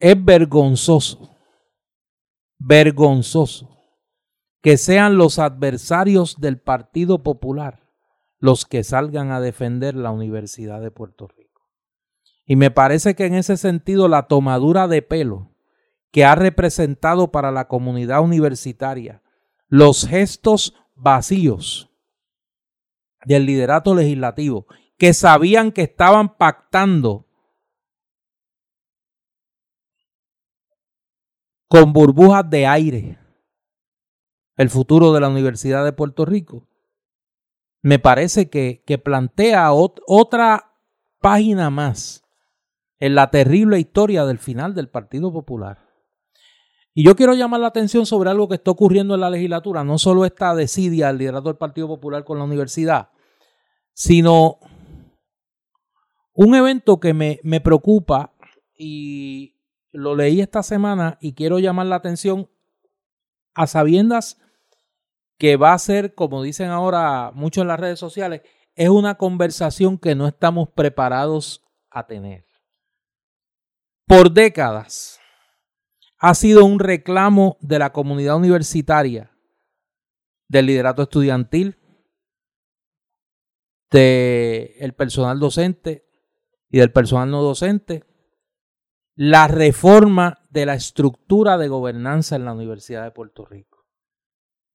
[0.00, 1.30] Es vergonzoso,
[2.58, 3.71] vergonzoso
[4.62, 7.82] que sean los adversarios del Partido Popular
[8.38, 11.62] los que salgan a defender la Universidad de Puerto Rico.
[12.44, 15.54] Y me parece que en ese sentido la tomadura de pelo
[16.10, 19.22] que ha representado para la comunidad universitaria
[19.68, 21.90] los gestos vacíos
[23.24, 24.66] del liderato legislativo,
[24.98, 27.26] que sabían que estaban pactando
[31.68, 33.21] con burbujas de aire
[34.56, 36.68] el futuro de la Universidad de Puerto Rico,
[37.82, 40.72] me parece que, que plantea otra
[41.20, 42.24] página más
[42.98, 45.88] en la terrible historia del final del Partido Popular.
[46.94, 49.98] Y yo quiero llamar la atención sobre algo que está ocurriendo en la legislatura, no
[49.98, 53.08] solo esta desidia del liderato del Partido Popular con la universidad,
[53.94, 54.58] sino
[56.34, 58.34] un evento que me, me preocupa
[58.76, 59.56] y
[59.90, 62.48] lo leí esta semana y quiero llamar la atención
[63.54, 64.38] a sabiendas
[65.38, 68.42] que va a ser, como dicen ahora muchos en las redes sociales,
[68.74, 72.46] es una conversación que no estamos preparados a tener.
[74.06, 75.20] Por décadas
[76.18, 79.36] ha sido un reclamo de la comunidad universitaria,
[80.48, 81.78] del liderato estudiantil,
[83.90, 86.08] del personal docente
[86.70, 88.04] y del personal no docente,
[89.14, 93.86] la reforma de la estructura de gobernanza en la Universidad de Puerto Rico.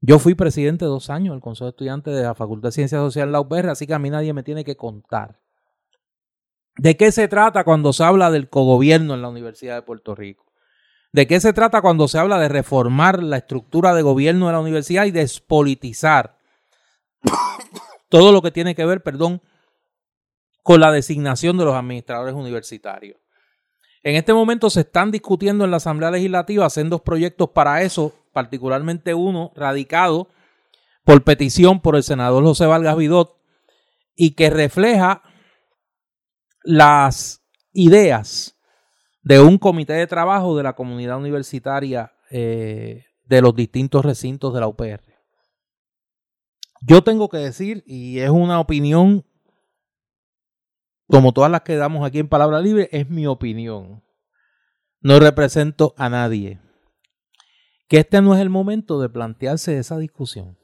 [0.01, 3.32] Yo fui presidente dos años del Consejo de Estudiantes de la Facultad de Ciencias Sociales
[3.32, 5.39] de la así que a mí nadie me tiene que contar.
[6.78, 10.45] ¿De qué se trata cuando se habla del cogobierno en la Universidad de Puerto Rico?
[11.11, 14.59] ¿De qué se trata cuando se habla de reformar la estructura de gobierno de la
[14.59, 16.38] universidad y despolitizar
[18.09, 19.41] todo lo que tiene que ver, perdón,
[20.63, 23.17] con la designación de los administradores universitarios?
[24.08, 29.14] En este momento se están discutiendo en la Asamblea Legislativa dos proyectos para eso, particularmente
[29.14, 30.30] uno radicado
[31.03, 33.38] por petición por el senador José Vargas Vidot
[34.16, 35.24] y que refleja
[36.64, 37.43] las
[37.74, 38.58] ideas
[39.24, 44.60] de un comité de trabajo de la comunidad universitaria eh, de los distintos recintos de
[44.62, 45.03] la UPR.
[46.80, 49.26] Yo tengo que decir, y es una opinión,
[51.08, 54.03] como todas las que damos aquí en Palabra Libre, es mi opinión.
[54.99, 56.60] No represento a nadie.
[57.88, 60.58] Que este no es el momento de plantearse esa discusión.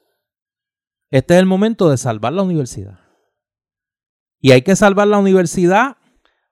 [1.10, 3.00] Este es el momento de salvar la universidad.
[4.40, 5.98] Y hay que salvar la universidad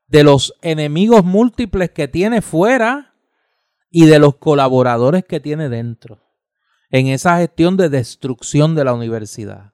[0.08, 3.16] de los enemigos múltiples que tiene fuera
[3.90, 6.22] y de los colaboradores que tiene dentro
[6.92, 9.74] en esa gestión de destrucción de la universidad.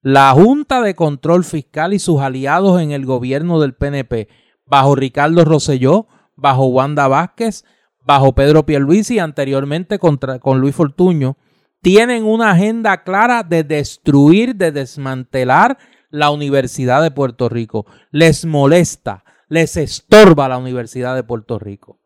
[0.00, 4.28] La Junta de Control Fiscal y sus aliados en el gobierno del PNP,
[4.64, 7.64] bajo Ricardo Rosselló, bajo Wanda Vázquez,
[8.04, 11.36] bajo Pedro Pierluisi y anteriormente con Luis Fortuño,
[11.82, 15.78] tienen una agenda clara de destruir, de desmantelar
[16.10, 17.86] la Universidad de Puerto Rico.
[18.10, 22.00] Les molesta, les estorba la Universidad de Puerto Rico.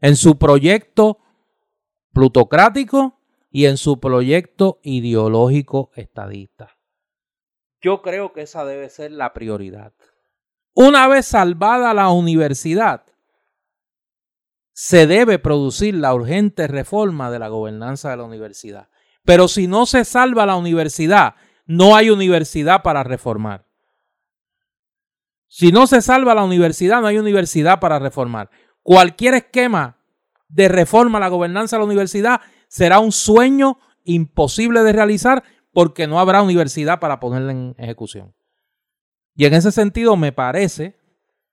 [0.00, 1.18] En su proyecto
[2.12, 3.20] plutocrático
[3.50, 6.75] y en su proyecto ideológico estadista.
[7.80, 9.92] Yo creo que esa debe ser la prioridad.
[10.74, 13.04] Una vez salvada la universidad,
[14.72, 18.88] se debe producir la urgente reforma de la gobernanza de la universidad.
[19.24, 23.66] Pero si no se salva la universidad, no hay universidad para reformar.
[25.48, 28.50] Si no se salva la universidad, no hay universidad para reformar.
[28.82, 29.96] Cualquier esquema
[30.48, 35.42] de reforma a la gobernanza de la universidad será un sueño imposible de realizar
[35.76, 38.32] porque no habrá universidad para ponerla en ejecución.
[39.34, 40.96] Y en ese sentido me parece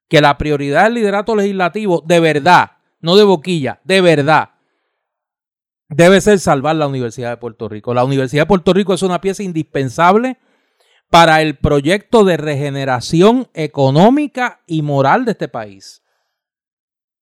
[0.07, 4.51] que la prioridad del liderato legislativo, de verdad, no de boquilla, de verdad,
[5.89, 7.93] debe ser salvar la Universidad de Puerto Rico.
[7.93, 10.37] La Universidad de Puerto Rico es una pieza indispensable
[11.09, 16.01] para el proyecto de regeneración económica y moral de este país.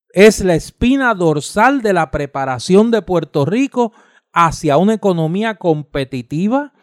[0.10, 3.92] Es la espina dorsal de la preparación de Puerto Rico
[4.34, 6.74] hacia una economía competitiva,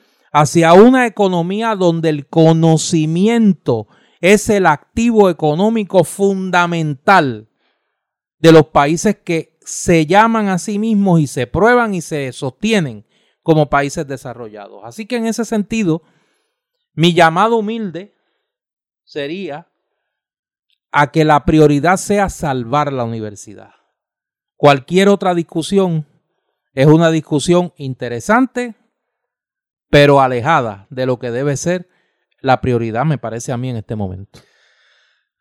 [0.41, 3.89] hacia una economía donde el conocimiento
[4.20, 7.49] es el activo económico fundamental
[8.39, 13.05] de los países que se llaman a sí mismos y se prueban y se sostienen
[13.43, 14.82] como países desarrollados.
[14.84, 16.03] Así que en ese sentido,
[16.95, 18.14] mi llamado humilde
[19.03, 19.68] sería
[20.93, 23.72] a que la prioridad sea salvar la universidad.
[24.57, 26.07] Cualquier otra discusión
[26.74, 28.76] es una discusión interesante,
[29.91, 31.89] pero alejada de lo que debe ser
[32.41, 34.41] la prioridad, me parece a mí en este momento.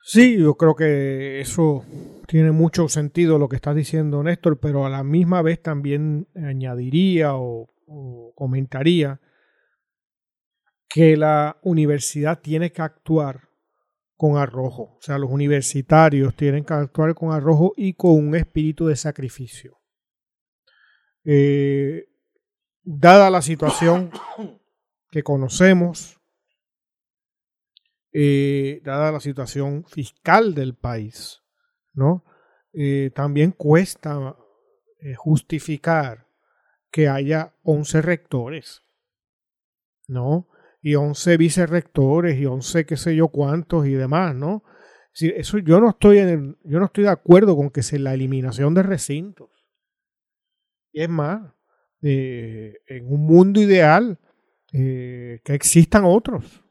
[0.02, 1.84] Sí, yo creo que eso
[2.28, 7.36] tiene mucho sentido lo que estás diciendo, Néstor, pero a la misma vez también añadiría
[7.36, 7.74] o,
[8.36, 9.20] comentaría
[10.88, 13.50] que la universidad tiene que actuar
[14.16, 14.96] con arrojo.
[14.98, 19.78] O sea, los universitarios tienen que actuar con arrojo y con un espíritu de sacrificio.
[21.26, 22.08] Eh,
[22.88, 24.12] dada la situación
[25.12, 26.22] que conocemos,
[28.14, 31.44] eh, dada la situación fiscal del país,
[31.94, 32.24] ¿no?
[32.72, 34.38] Eh, también cuesta
[35.02, 36.28] eh, justificar
[36.90, 38.84] que haya 11 rectores,
[40.08, 40.48] ¿no?
[40.82, 44.64] Y 11 vicerrectores y 11 qué sé yo cuántos y demás, ¿no?
[45.20, 48.76] eso yo no estoy en yo no estoy de acuerdo con que sea la eliminación
[48.76, 49.50] de recintos.
[50.92, 51.57] Y es más,
[52.02, 54.20] en un mundo ideal
[54.72, 56.64] que existan otros,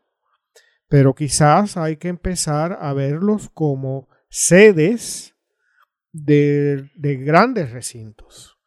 [0.88, 5.34] pero quizás hay que empezar a verlos como sedes
[6.12, 6.88] de,
[7.24, 8.58] grandes recintos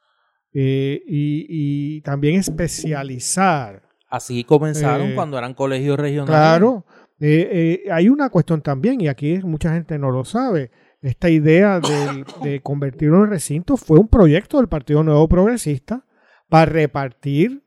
[0.53, 3.83] eh, y, también especializar.
[4.09, 6.35] Así comenzaron eh, cuando eran colegios regionales.
[6.35, 6.85] Claro,
[7.19, 12.25] eh, hay una cuestión también, y aquí mucha gente no lo sabe, esta idea de,
[12.43, 16.05] de convertirlo en recinto fue un proyecto del Partido Nuevo Progresista
[16.49, 17.63] para repartir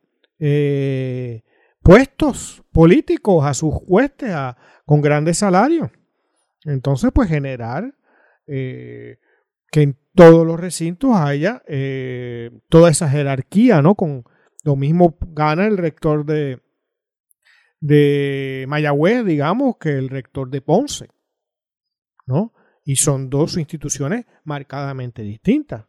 [1.83, 4.35] puestos políticos a sus huestes
[4.85, 5.91] con grandes salarios.
[6.65, 7.95] Entonces, pues generar
[8.47, 9.19] eh,
[9.71, 13.95] que en todos los recintos haya eh, toda esa jerarquía, ¿no?
[13.95, 14.25] Con
[14.65, 16.61] lo mismo gana el rector de,
[17.81, 21.09] de Mayagüez, digamos, que el rector de Ponce,
[22.27, 22.53] ¿no?
[22.85, 25.87] Y son dos instituciones marcadamente distintas.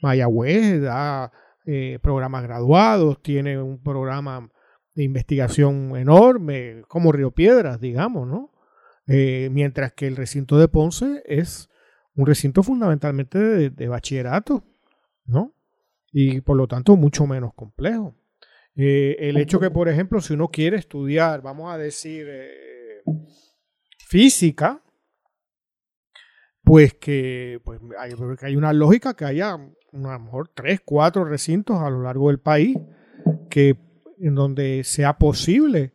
[0.00, 1.32] Mayagüez da
[1.66, 4.50] eh, programas graduados, tiene un programa
[4.94, 8.52] de investigación enorme, como Río Piedras, digamos, ¿no?
[9.06, 11.70] Eh, mientras que el recinto de Ponce es
[12.16, 14.62] un recinto fundamentalmente de, bachillerato,
[15.24, 15.54] ¿no?
[16.12, 18.14] Y por lo tanto mucho menos complejo.
[18.76, 22.28] Eh, el hecho que, por ejemplo, si uno quiere estudiar, vamos a decir,
[24.06, 24.82] física,
[26.62, 28.12] pues que pues hay,
[28.42, 29.58] hay una lógica que haya
[29.94, 32.76] a lo mejor tres, cuatro recintos a lo largo del país
[33.48, 33.76] que
[34.18, 35.92] en donde sea posible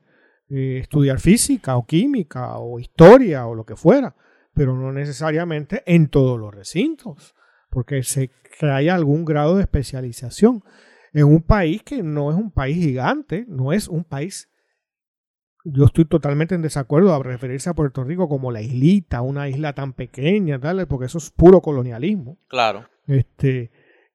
[0.49, 4.15] eh, estudiar física o química o historia o lo que fuera,
[4.53, 7.35] pero no necesariamente en todos los recintos,
[7.69, 10.63] porque se que haya algún grado de especialización
[11.13, 14.49] en un país que no es un país gigante, no es un país.
[15.63, 19.73] Yo estoy totalmente en desacuerdo a referirse a Puerto Rico como la islita, una isla
[19.73, 22.37] tan pequeña, tal, porque eso es puro colonialismo.
[22.47, 22.85] Claro.
[23.07, 23.71] Este,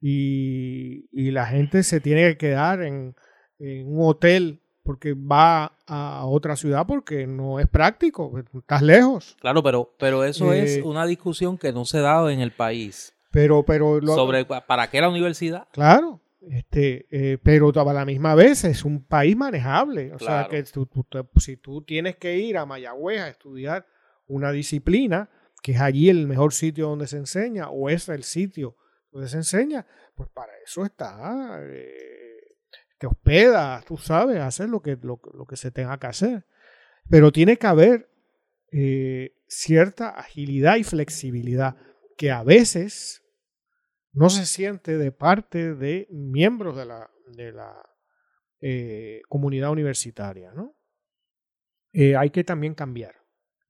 [0.07, 3.15] y, y la gente se tiene que quedar en,
[3.59, 9.35] en un hotel porque va a otra ciudad porque no es práctico, estás lejos.
[9.41, 12.51] Claro, pero, pero eso es Eh, una discusión que no se ha dado en el
[12.53, 13.15] país.
[13.31, 15.67] Pero, pero lo- Sobre para qué la universidad.
[15.73, 20.13] Claro, este, eh, pero a la misma vez es un país manejable.
[20.13, 20.87] O sea que tú-
[21.39, 23.87] si tú tienes que ir a Mayagüez a estudiar
[24.27, 25.31] una disciplina,
[25.63, 28.77] que es allí el mejor sitio donde se enseña, o es el sitio
[29.29, 31.61] se enseña, pues para eso está.
[31.63, 32.57] eh,
[32.99, 36.47] te hospedas, tú sabes, hacer lo que, lo, que se tenga que hacer.
[37.09, 38.09] Pero tiene que haber
[38.73, 41.77] eh, cierta agilidad y flexibilidad
[42.17, 43.23] que a veces
[44.13, 47.83] no se siente de parte de miembros de la,
[48.61, 50.53] eh, comunidad universitaria.
[50.53, 50.77] ¿no?
[52.19, 53.17] Hay que también cambiar,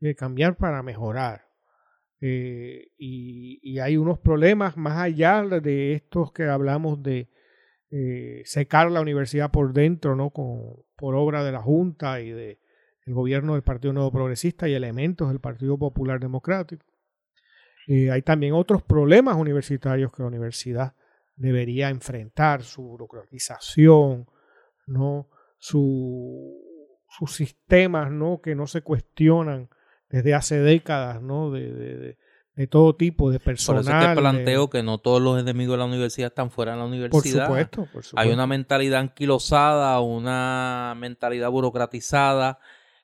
[0.01, 1.44] hay que cambiar para mejorar.
[2.27, 7.29] Eh, y, hay unos problemas más allá de estos que hablamos de
[7.91, 10.31] eh, secar la universidad por dentro, ¿no?
[10.31, 12.61] Con, por obra de la Junta y de
[13.05, 16.87] el gobierno del Partido Nuevo Progresista y elementos del Partido Popular Democrático.
[17.89, 20.95] Eh, hay también otros problemas universitarios que la universidad
[21.37, 24.27] debería enfrentar, su burocratización,
[24.87, 25.29] ¿no?
[25.59, 26.59] Su,
[27.07, 28.41] sus sistemas ¿no?
[28.41, 29.69] que no se cuestionan
[30.17, 31.51] desde hace décadas, ¿no?
[31.51, 32.19] de, de, de,
[32.55, 33.83] de todo tipo, de Por personal.
[34.03, 36.85] eso de- planteo que no todos los enemigos de la universidad están fuera de la
[36.85, 37.47] por universidad.
[37.47, 38.19] supuesto, por supuesto.
[38.19, 42.59] Hay una mentalidad anquilosada, una mentalidad burocratizada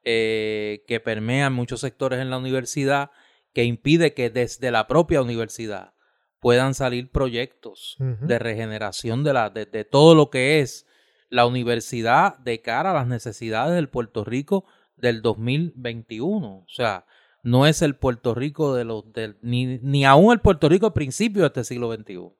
[0.04, 3.10] eh, que permea en muchos sectores en la universidad
[3.52, 5.92] que impide que desde la propia universidad
[6.38, 10.86] puedan salir proyectos de regeneración de, la, de, de todo lo que es
[11.28, 14.64] la universidad de cara a las necesidades del Puerto Rico
[15.00, 16.46] del 2021.
[16.46, 17.06] O sea,
[17.42, 19.04] no es el Puerto Rico de los
[19.42, 22.16] ni, ni aún el Puerto Rico al principio de este siglo XXI.
[22.16, 22.34] O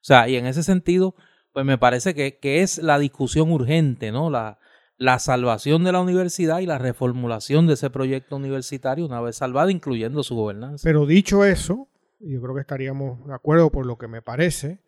[0.00, 1.14] sea, y en ese sentido,
[1.52, 4.28] pues me parece que, que es la discusión urgente, ¿no?
[4.28, 4.58] La,
[4.96, 9.70] la salvación de la universidad y la reformulación de ese proyecto universitario una vez salvada,
[9.70, 10.82] incluyendo su gobernanza.
[10.84, 11.88] Pero dicho eso,
[12.20, 14.80] yo creo que estaríamos de acuerdo por lo que me parece.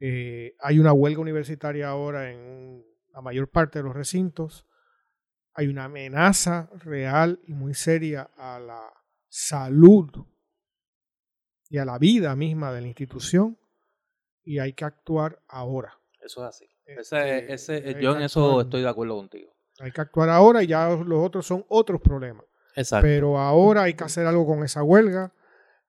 [0.00, 4.66] eh, hay una huelga universitaria ahora en la mayor parte de los recintos.
[5.54, 8.92] Hay una amenaza real y muy seria a la
[9.28, 10.10] salud
[11.68, 13.58] y a la vida misma de la institución
[14.42, 15.98] y hay que actuar ahora.
[16.20, 16.66] Eso es así.
[16.86, 18.64] Este, Ese, ese, hay yo que en eso actuar.
[18.66, 19.54] estoy de acuerdo contigo.
[19.80, 22.44] Hay que actuar ahora y ya los otros son otros problemas.
[22.76, 23.06] Exacto.
[23.06, 25.32] Pero ahora hay que hacer algo con esa huelga,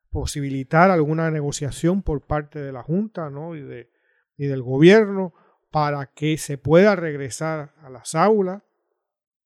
[0.09, 3.55] posibilitar alguna negociación por parte de la Junta ¿no?
[3.55, 3.91] y, de,
[4.37, 5.33] y del gobierno
[5.71, 8.61] para que se pueda regresar a las aulas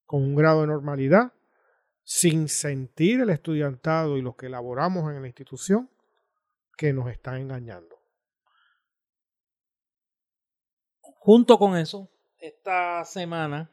[0.09, 1.33] con un grado de normalidad,
[2.01, 5.87] sin sentir el estudiantado y los que elaboramos en la institución
[6.75, 8.01] que nos están engañando.
[10.99, 13.69] Junto con eso, esta semana,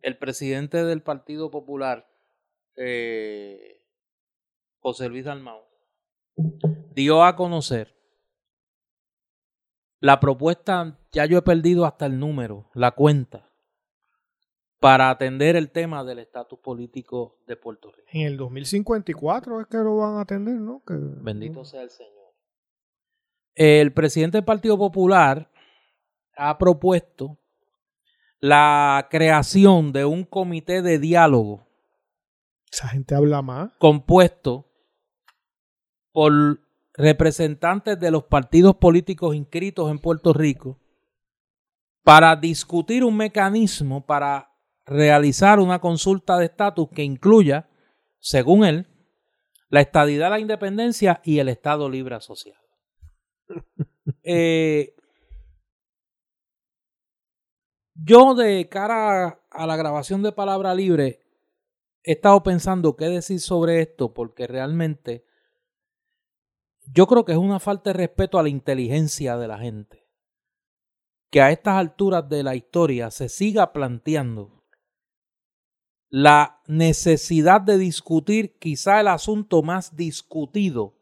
[0.00, 2.08] el presidente del Partido Popular,
[2.74, 3.84] eh,
[4.78, 5.66] José Luis Dalmau,
[6.94, 7.94] dio a conocer
[10.00, 13.47] la propuesta, ya yo he perdido hasta el número, la cuenta,
[14.80, 18.08] para atender el tema del estatus político de Puerto Rico.
[18.12, 20.82] En el 2054 es que lo van a atender, ¿no?
[20.86, 22.12] Que, Bendito sea el Señor.
[23.54, 25.50] El presidente del Partido Popular
[26.36, 27.38] ha propuesto
[28.40, 31.66] la creación de un comité de diálogo
[32.70, 33.72] Esa gente habla más.
[33.78, 34.70] compuesto
[36.12, 36.60] por
[36.94, 40.78] representantes de los partidos políticos inscritos en Puerto Rico
[42.04, 44.48] para discutir un mecanismo para
[44.88, 47.68] realizar una consulta de estatus que incluya,
[48.18, 48.86] según él,
[49.68, 52.66] la estadidad, la independencia y el Estado libre asociado.
[54.22, 54.94] Eh,
[57.94, 61.20] yo de cara a la grabación de Palabra Libre
[62.02, 65.26] he estado pensando qué decir sobre esto porque realmente
[66.86, 70.08] yo creo que es una falta de respeto a la inteligencia de la gente.
[71.30, 74.57] que a estas alturas de la historia se siga planteando
[76.10, 80.94] la necesidad de discutir quizá el asunto más discutido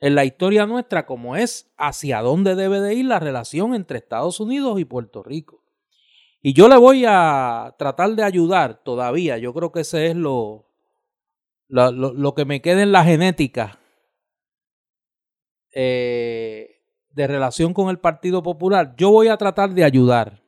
[0.00, 4.38] en la historia nuestra como es hacia dónde debe de ir la relación entre Estados
[4.38, 5.64] Unidos y Puerto Rico.
[6.40, 10.68] Y yo le voy a tratar de ayudar todavía, yo creo que ese es lo,
[11.66, 13.80] lo, lo, que me queda en la genética
[15.72, 20.40] eh, de relación con el Partido Popular, yo voy a tratar de ayudar.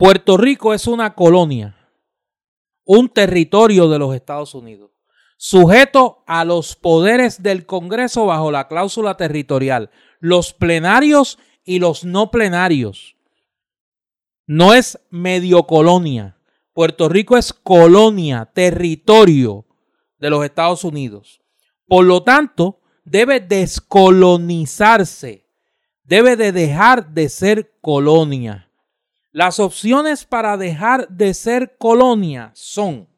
[0.00, 1.76] Puerto Rico es una colonia,
[2.86, 4.92] un territorio de los Estados Unidos
[5.36, 12.30] sujeto a los poderes del Congreso bajo la cláusula territorial, los plenarios y los no
[12.30, 13.14] plenarios.
[14.46, 16.38] No es medio colonia.
[16.72, 19.66] Puerto Rico es colonia, territorio
[20.18, 21.42] de los Estados Unidos.
[21.86, 25.46] Por lo tanto, debe descolonizarse,
[26.04, 28.69] debe de dejar de ser colonia.
[29.32, 33.08] Las opciones para dejar de ser colonia son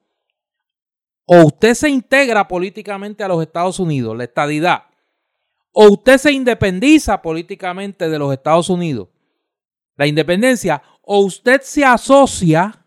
[1.25, 4.85] o usted se integra políticamente a los Estados Unidos, la estadidad,
[5.73, 9.09] o usted se independiza políticamente de los Estados Unidos,
[9.97, 12.85] la independencia, o usted se asocia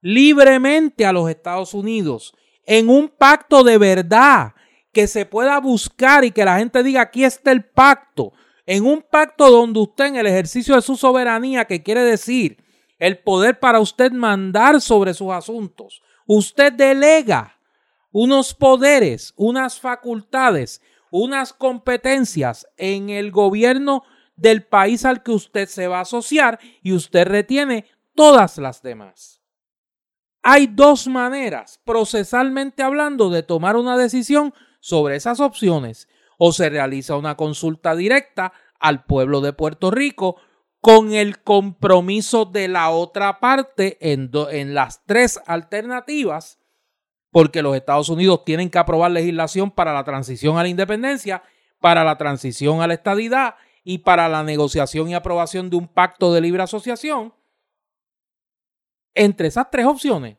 [0.00, 2.34] libremente a los Estados Unidos
[2.66, 4.54] en un pacto de verdad
[4.92, 8.32] que se pueda buscar y que la gente diga aquí está el pacto,
[8.66, 12.63] en un pacto donde usted en el ejercicio de su soberanía, que quiere decir
[12.98, 17.58] el poder para usted mandar sobre sus asuntos, usted delega
[18.12, 20.80] unos poderes, unas facultades,
[21.10, 24.04] unas competencias en el gobierno
[24.36, 29.40] del país al que usted se va a asociar y usted retiene todas las demás.
[30.42, 36.08] Hay dos maneras, procesalmente hablando, de tomar una decisión sobre esas opciones.
[36.36, 40.36] O se realiza una consulta directa al pueblo de Puerto Rico
[40.84, 44.28] con el compromiso de la otra parte en,
[44.74, 46.58] las tres alternativas
[47.30, 51.42] porque los Estados Unidos tienen que aprobar legislación para la transición a la independencia,
[51.80, 56.34] para la transición a la estadidad y para la negociación y aprobación de un pacto
[56.34, 57.32] de libre asociación.
[59.14, 60.36] Entre esas tres opciones.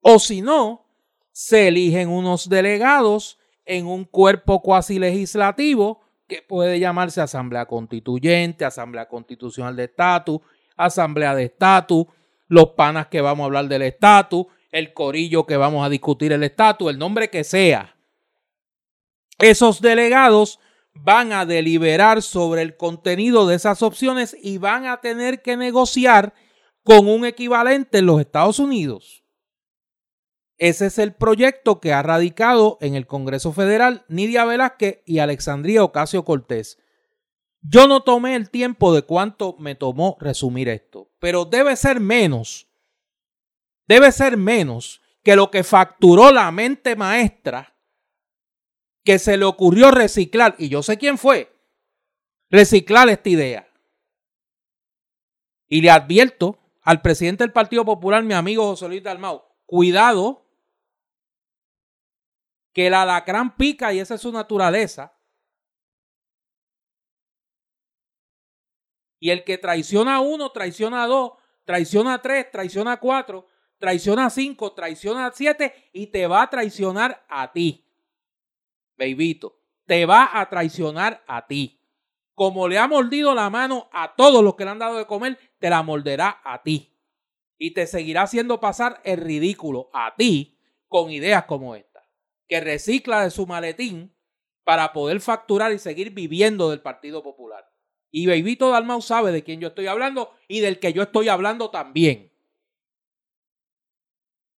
[0.00, 0.86] O si no,
[1.32, 9.08] se eligen unos delegados en un cuerpo cuasi legislativo que puede llamarse Asamblea Constituyente, Asamblea
[9.08, 10.40] Constitucional de Estatus,
[10.76, 12.06] Asamblea de Estatus,
[12.52, 16.42] los panas que vamos a hablar del estatus, el corillo que vamos a discutir el
[16.42, 17.96] estatus, el nombre que sea.
[19.38, 20.58] Esos delegados
[20.92, 26.34] van a deliberar sobre el contenido de esas opciones y van a tener que negociar
[26.82, 29.21] con un equivalente en los Estados Unidos.
[30.62, 35.82] Ese es el proyecto que ha radicado en el Congreso Federal Nidia Velázquez y Alexandria
[35.82, 36.78] Ocasio Cortés.
[37.62, 42.68] Yo no tomé el tiempo de cuánto me tomó resumir esto, pero debe ser menos
[43.88, 47.74] debe ser menos que lo que facturó la mente maestra
[49.02, 51.52] que se le ocurrió reciclar, y yo sé quién fue,
[52.50, 53.68] reciclar esta idea.
[55.66, 60.42] Y le advierto al presidente del Partido Popular, mi amigo José Luis Dalmau, cuidado,
[62.72, 65.14] que el alacrán pica y esa es su naturaleza.
[69.18, 71.32] Y el que traiciona a uno, traiciona a dos,
[71.64, 73.46] traiciona a tres, traiciona a cuatro,
[73.82, 77.84] traiciona a 5, traiciona a 7 y te va a traicionar a ti.
[78.96, 81.80] Babyito, te va a traicionar a ti.
[82.34, 85.36] Como le ha mordido la mano a todos los que le han dado de comer,
[85.58, 86.96] te la morderá a ti.
[87.58, 91.91] Y te seguirá haciendo pasar el ridículo a ti con ideas como esta.
[92.52, 94.14] Que recicla de su maletín
[94.62, 97.66] para poder facturar y seguir viviendo del Partido Popular.
[98.10, 101.70] Y Babyito Dalmau sabe de quién yo estoy hablando y del que yo estoy hablando
[101.70, 102.30] también.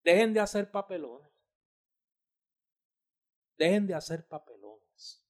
[0.03, 1.29] Dejen de hacer papelones.
[3.59, 5.23] Dejen de hacer papelones.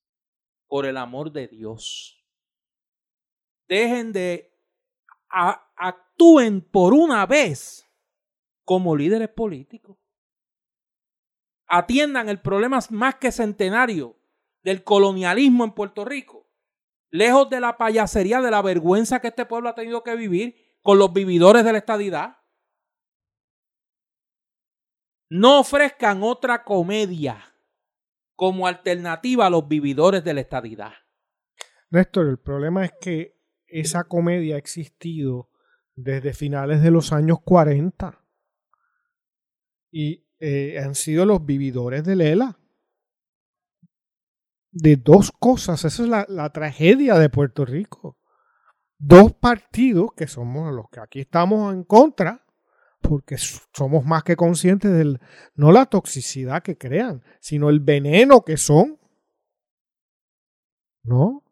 [0.66, 2.26] Por el amor de Dios.
[3.68, 4.58] Dejen de
[5.28, 7.86] actúen por una vez
[8.64, 10.03] como líderes políticos.
[11.68, 14.18] Atiendan el problema más que centenario
[14.64, 16.48] del colonialismo en Puerto Rico.
[17.10, 20.98] Lejos de la payasería, de la vergüenza que este pueblo ha tenido que vivir con
[20.98, 22.38] los vividores de la estadidad
[25.34, 27.56] no ofrezcan otra comedia
[28.36, 30.94] como alternativa a los vividores de la estadidad.
[31.90, 35.50] Néstor, el problema es que esa comedia ha existido
[35.96, 38.24] desde finales de los años 40
[39.90, 42.60] y eh, han sido los vividores de Lela.
[44.72, 48.18] De dos cosas, esa es la, la tragedia de Puerto Rico.
[48.98, 52.46] dos partidos que somos los que aquí estamos en contra,
[53.00, 55.22] porque somos más que conscientes del,
[55.56, 59.00] no la toxicidad que crean, sino el veneno que son,
[61.04, 61.46] ¿no?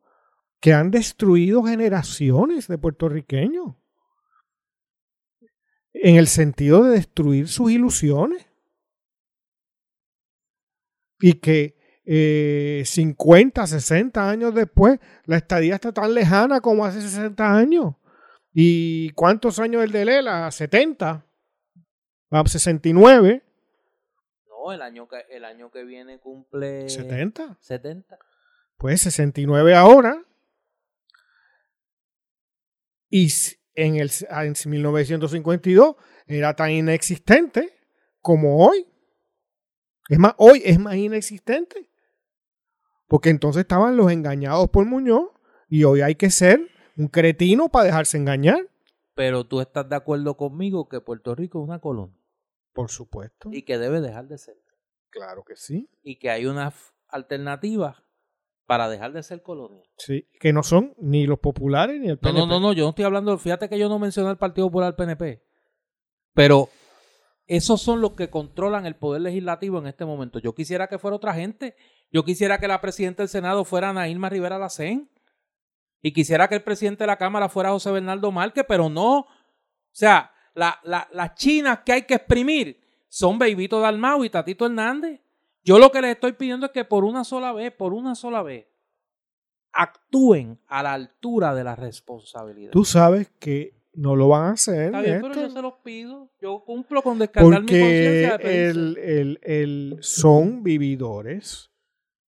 [0.59, 3.76] Que han destruido generaciones de puertorriqueños.
[5.93, 8.51] En el sentido de destruir sus ilusiones.
[11.22, 11.76] Y que
[12.84, 17.95] 50, eh, 60 años después, la estadía está tan lejana como hace 60 años.
[18.53, 20.52] ¿Y cuántos años el de Lela?
[20.52, 21.26] 70.
[22.45, 23.43] 69.
[24.48, 26.89] No, el año que, el año que viene cumple...
[26.89, 27.57] 70.
[27.60, 28.19] 70.
[28.77, 30.26] Pues 69 ahora.
[33.10, 33.31] Y
[33.76, 35.95] en, el, en 1952
[36.27, 37.73] era tan inexistente
[38.22, 38.88] como hoy.
[40.12, 41.90] Es más, hoy es más inexistente.
[43.08, 45.30] Porque entonces estaban los engañados por Muñoz
[45.70, 46.68] y hoy hay que ser
[46.98, 48.60] un cretino para dejarse engañar.
[49.16, 52.20] Pero tú estás de acuerdo conmigo que Puerto Rico es una colonia.
[52.74, 53.50] Por supuesto.
[53.54, 54.58] Y que debe dejar de ser.
[55.12, 55.90] Claro que sí.
[56.04, 56.74] Y que hay una
[57.08, 58.04] alternativa
[58.66, 59.84] para dejar de ser colonia.
[59.98, 62.38] Sí, que no son ni los populares ni el PNP.
[62.38, 64.98] No, no, no, yo no estoy hablando, fíjate que yo no mencioné el Partido Popular
[64.98, 65.42] PNP.
[66.34, 66.68] Pero
[67.52, 70.40] esos son los que controlan el poder legislativo en este momento.
[70.40, 71.76] Yo quisiera que fuera otra gente.
[72.10, 75.10] Yo quisiera que la presidenta del Senado fuera Nailma Rivera Lacén.
[76.02, 79.19] Y quisiera que el presidente de la Cámara fuera José Bernardo Márquez, pero no.
[79.19, 79.28] O
[79.91, 82.80] sea, la, las chinas que hay que exprimir
[83.10, 85.19] son Beibito Dalmau y Tatito Hernández.
[85.61, 88.44] Yo lo que les estoy pidiendo es que por una sola vez, por una sola
[88.44, 88.65] vez,
[89.73, 92.72] actúen a la altura de la responsabilidad.
[92.72, 94.85] Tú sabes que no lo van a hacer.
[94.85, 96.30] Está bien, pero yo se los pido.
[96.39, 101.72] Yo cumplo con descargar mi conciencia de el, el, el, son vividores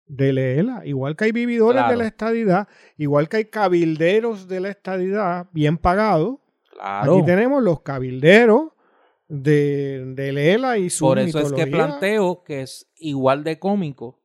[0.06, 0.82] de Lela.
[0.84, 5.78] Igual que hay vividores de la estadidad, igual que hay cabilderos de la estadidad bien
[5.78, 6.38] pagados,
[6.80, 8.72] Aquí tenemos los cabilderos
[9.28, 14.18] de, de Lela y su Por eso es que planteo que es igual de cómico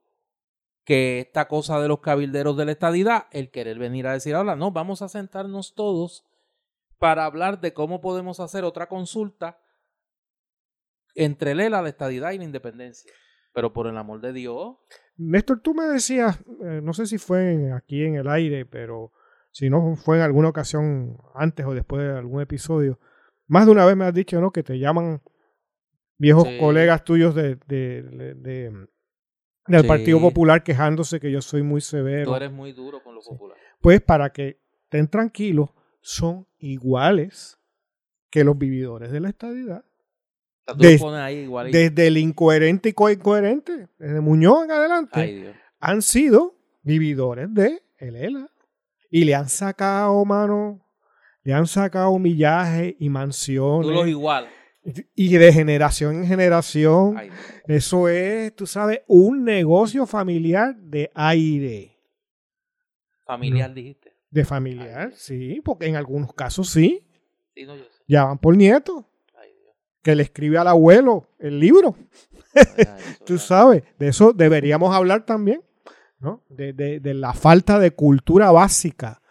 [0.84, 4.55] que esta cosa de los cabilderos de la estadidad, el querer venir a decir ahora,
[4.55, 6.26] no, vamos a sentarnos todos
[6.99, 9.60] para hablar de cómo podemos hacer otra consulta
[11.15, 13.11] entre Lela, la estadidad y la independencia.
[13.53, 14.78] Pero por el amor de Dios.
[15.15, 19.11] Néstor, tú me decías, eh, no sé si fue aquí en el aire, pero
[19.52, 22.99] si no fue en alguna ocasión antes o después de algún episodio,
[23.48, 24.52] más de una vez me has dicho, ¿no?
[24.52, 25.22] Que te llaman
[26.18, 28.88] viejos colegas tuyos de, del
[29.88, 32.26] Partido Popular quejándose que yo soy muy severo.
[32.26, 33.57] Tú eres muy duro con lo popular.
[33.82, 35.69] Pues para que estén tranquilos,
[36.08, 37.60] son iguales
[38.30, 39.84] que los vividores de la estadidad.
[41.70, 48.50] desde el incoherente y coincoherente, desde Muñoz en adelante, han sido vividores de el ELA.
[49.10, 50.80] Y le han sacado, mano,
[51.44, 53.88] le han sacado millaje y mansiones.
[53.88, 54.48] Tú los igual.
[55.14, 57.18] Y de generación en generación.
[57.68, 61.98] Eso es, tú sabes, un negocio familiar de aire.
[63.26, 64.07] Familiar, dijiste.
[64.30, 67.08] De familiar, sí, porque en algunos casos sí.
[67.56, 68.04] sí no, yo sé.
[68.08, 69.10] Ya van por nieto.
[70.02, 71.95] Que le escribe al abuelo el libro.
[73.26, 75.62] tú sabes, de eso deberíamos hablar también.
[76.20, 76.44] ¿no?
[76.49, 79.22] De, de, la falta de cultura básica,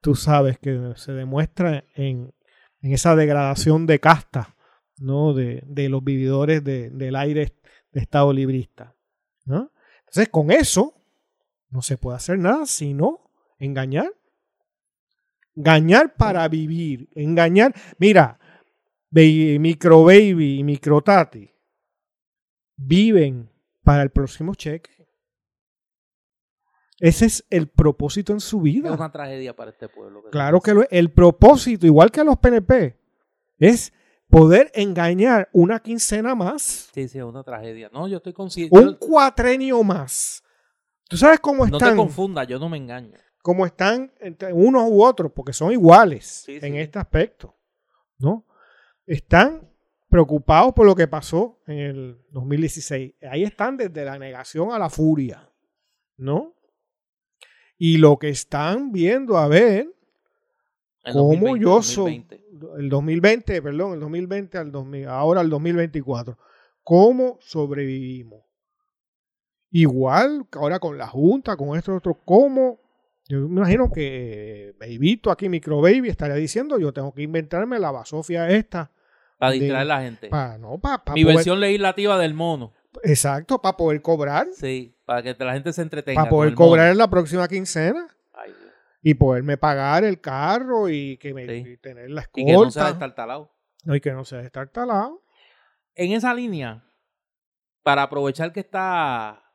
[0.00, 2.34] tú sabes, que se demuestra en,
[2.80, 4.56] en esa degradación de casta,
[4.96, 5.34] ¿no?
[5.34, 7.56] De, de los vividores del aire
[7.92, 8.96] de Estado librista,
[9.44, 9.70] ¿no?
[10.00, 10.94] Entonces, con eso
[11.68, 14.12] no se puede hacer nada sino engañar.
[15.56, 17.74] Engañar para vivir, engañar.
[17.98, 18.38] Mira,
[19.10, 21.50] Micro Baby y Micro Tati
[22.76, 23.50] viven
[23.82, 24.90] para el próximo cheque.
[26.98, 28.90] Ese es el propósito en su vida.
[28.90, 30.22] Es una tragedia para este pueblo.
[30.30, 30.88] claro que lo es.
[30.90, 32.98] El propósito, igual que los PNP,
[33.58, 33.92] es
[34.28, 36.90] poder engañar una quincena más.
[36.94, 37.90] Sí, sí, es una tragedia.
[37.92, 38.78] No, yo estoy consciente.
[38.78, 40.42] Un cuatrenio más.
[41.08, 41.80] ¿Tú sabes cómo están?
[41.80, 43.18] No te confundas, yo no me engaño.
[43.42, 47.56] Cómo están entre unos u otros, porque son iguales en este aspecto.
[48.18, 48.46] ¿No?
[49.06, 49.68] Están
[50.08, 53.14] preocupados por lo que pasó en el 2016.
[53.30, 55.48] Ahí están desde la negación a la furia.
[56.16, 56.54] ¿No?
[57.78, 59.88] Y lo que están viendo a ver,
[61.12, 62.26] cómo yo soy,
[62.76, 66.36] el 2020, perdón, el 2020 al 2000, ahora al 2024,
[66.82, 68.44] cómo sobrevivimos.
[69.70, 72.79] Igual que ahora con la Junta, con esto otro, cómo
[73.30, 77.92] yo me imagino que Babyito aquí, Micro Baby, estaría diciendo, yo tengo que inventarme la
[77.92, 78.90] basofia esta.
[79.38, 80.28] Para distraer a la gente.
[80.28, 82.72] Para, no, para, Mi versión legislativa del mono.
[83.04, 84.48] Exacto, para poder cobrar.
[84.52, 86.22] Sí, para que la gente se entretenga.
[86.22, 88.08] Para poder cobrar en la próxima quincena.
[89.00, 91.70] Y poderme pagar el carro y que me Sí.
[91.70, 92.42] y tener la escolta.
[92.42, 93.54] Y que no sea destartalado.
[93.84, 95.22] No, y que no sea destartalado.
[95.94, 96.84] En esa línea,
[97.84, 99.54] para aprovechar que está,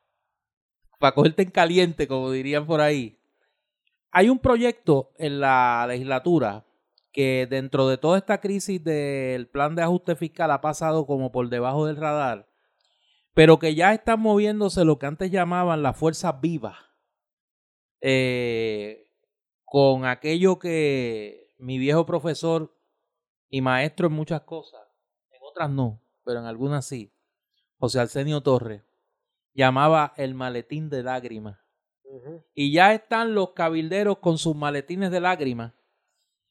[0.98, 3.15] para cogerte en caliente, como dirían por ahí,
[4.16, 6.64] hay un proyecto en la legislatura
[7.12, 11.50] que dentro de toda esta crisis del plan de ajuste fiscal ha pasado como por
[11.50, 12.48] debajo del radar,
[13.34, 16.78] pero que ya están moviéndose lo que antes llamaban las fuerzas vivas,
[18.00, 19.12] eh,
[19.66, 22.74] con aquello que mi viejo profesor
[23.50, 24.80] y maestro en muchas cosas,
[25.30, 27.12] en otras no, pero en algunas sí,
[27.76, 28.82] José Arsenio Torres,
[29.52, 31.65] llamaba el maletín de lágrimas.
[32.54, 35.72] Y ya están los cabilderos con sus maletines de lágrimas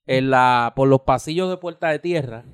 [0.06, 2.46] en la, por los pasillos de Puerta de Tierra,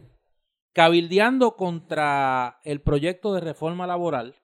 [0.73, 4.35] cabildeando contra el proyecto de reforma laboral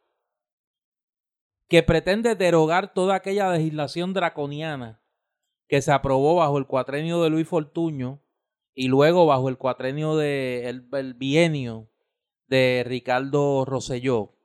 [1.68, 5.02] que pretende derogar toda aquella legislación draconiana
[5.68, 8.24] que se aprobó bajo el cuatrenio de Luis Fortuño
[8.74, 10.82] y luego bajo el cuatrenio de
[11.16, 11.90] bienio
[12.48, 14.37] de Ricardo Rosselló,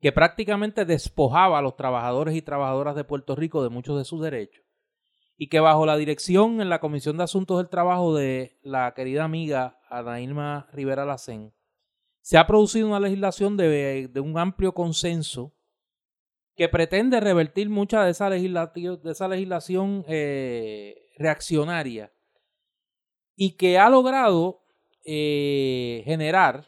[0.00, 4.22] que prácticamente despojaba a los trabajadores y trabajadoras de Puerto Rico de muchos de sus
[4.22, 4.64] derechos,
[5.36, 9.24] y que bajo la dirección en la Comisión de Asuntos del Trabajo de la querida
[9.24, 11.52] amiga Anaíma Rivera Lacén,
[12.22, 15.54] se ha producido una legislación de, un amplio consenso
[16.54, 22.12] que pretende revertir mucha de esa, legislati- de esa legislación eh, reaccionaria
[23.34, 24.62] y que ha logrado
[25.04, 26.66] eh, generar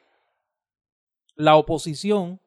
[1.35, 2.41] la oposición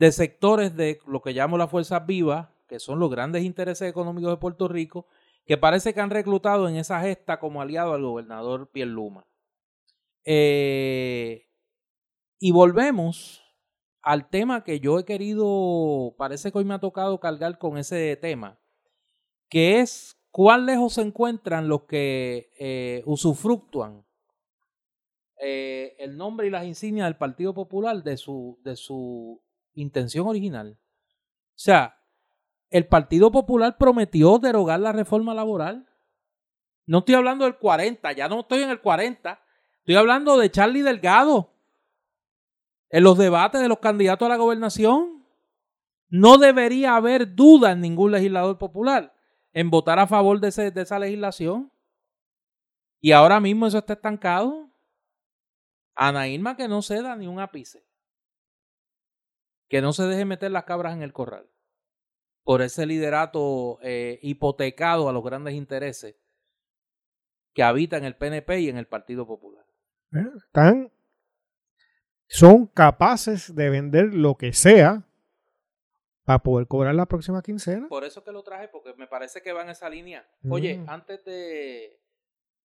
[0.00, 4.30] de sectores de lo que llamo las fuerzas vivas, que son los grandes intereses económicos
[4.30, 5.06] de Puerto Rico,
[5.44, 9.26] que parece que han reclutado en esa gesta como aliado al gobernador Pierluma.
[10.24, 11.50] Eh,
[12.38, 13.44] y volvemos
[14.00, 18.16] al tema que yo he querido, parece que hoy me ha tocado cargar con ese
[18.16, 18.58] tema,
[19.50, 24.06] que es cuán lejos se encuentran los que eh, usufructúan
[25.42, 29.42] eh, el nombre y las insignias del Partido Popular de su, de su
[29.74, 30.78] intención original.
[30.80, 31.96] O sea,
[32.70, 35.86] el Partido Popular prometió derogar la reforma laboral.
[36.86, 39.40] No estoy hablando del 40, ya no estoy en el 40.
[39.80, 41.52] Estoy hablando de Charlie Delgado.
[42.90, 45.24] En los debates de los candidatos a la gobernación.
[46.08, 49.14] No debería haber duda en ningún legislador popular
[49.52, 51.72] en votar a favor de, ese- de esa legislación.
[53.00, 54.70] Y ahora mismo eso está estancado.
[55.94, 57.84] Ana Irma que no ceda ni un ápice.
[59.70, 61.48] Que no se deje meter las cabras en el corral.
[62.42, 66.16] Por ese liderato eh, hipotecado a los grandes intereses
[67.54, 69.64] que habitan el PNP y en el Partido Popular.
[70.36, 70.92] Están,
[72.26, 75.06] son capaces de vender lo que sea
[76.24, 77.88] para poder cobrar la próxima quincena.
[77.88, 80.28] Por eso que lo traje, porque me parece que va en esa línea.
[80.48, 80.90] Oye, Mm.
[80.90, 82.00] antes de,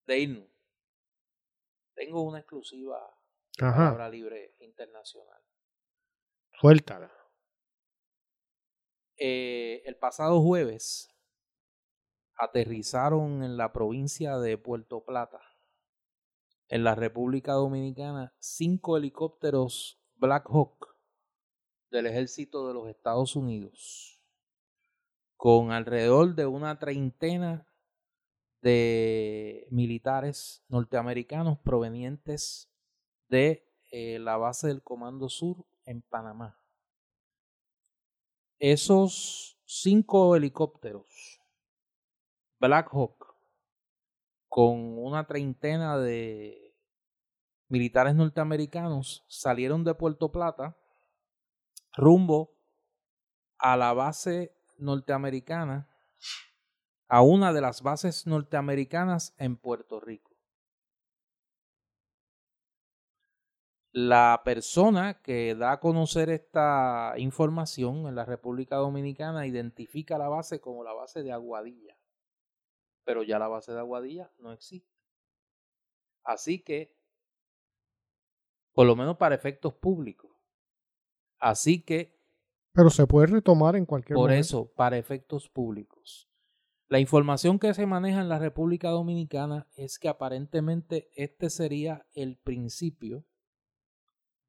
[0.05, 0.47] de irnos,
[1.95, 2.97] tengo una exclusiva
[3.59, 5.41] Ajá, palabra libre internacional.
[9.18, 11.10] Eh, el pasado jueves
[12.38, 15.41] aterrizaron en la provincia de Puerto Plata,
[16.69, 20.95] en la República Dominicana, cinco helicópteros Black Hawk
[21.91, 24.23] del ejército de los Estados Unidos,
[25.35, 27.68] con alrededor de una treintena
[28.61, 32.72] de militares norteamericanos provenientes
[33.27, 36.57] de eh, la base del Comando Sur en Panamá.
[38.60, 41.41] Esos cinco helicópteros
[42.60, 43.35] Black Hawk
[44.47, 46.73] con una treintena de
[47.68, 50.77] militares norteamericanos salieron de Puerto Plata
[51.93, 52.55] rumbo
[53.57, 55.89] a la base norteamericana,
[57.07, 60.32] a una de las bases norteamericanas en Puerto Rico.
[63.95, 70.60] La persona que da a conocer esta información en la República Dominicana identifica la base
[70.60, 71.95] como la base de Aguadilla,
[73.06, 74.91] pero ya la base de Aguadilla no existe.
[76.24, 76.98] Así que,
[78.74, 80.32] por lo menos para efectos públicos,
[81.40, 82.20] así que
[82.74, 84.41] Pero se puede retomar en cualquier por momento.
[84.41, 86.28] eso, para efectos públicos.
[86.88, 92.38] La información que se maneja en la República Dominicana es que aparentemente este sería el
[92.38, 93.26] principio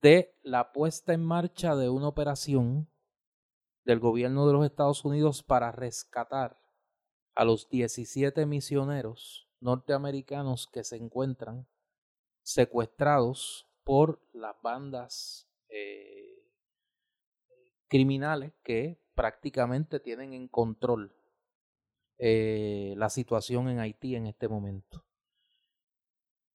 [0.04, 2.90] de la puesta en marcha de una operación
[3.86, 6.60] del gobierno de los Estados Unidos para rescatar
[7.34, 11.66] a los 17 misioneros norteamericanos que se encuentran
[12.42, 16.50] secuestrados por las bandas eh,
[17.88, 21.16] criminales que prácticamente tienen en control
[22.18, 25.02] eh, la situación en Haití en este momento.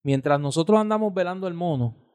[0.04, 2.09] Mientras nosotros andamos velando el mono,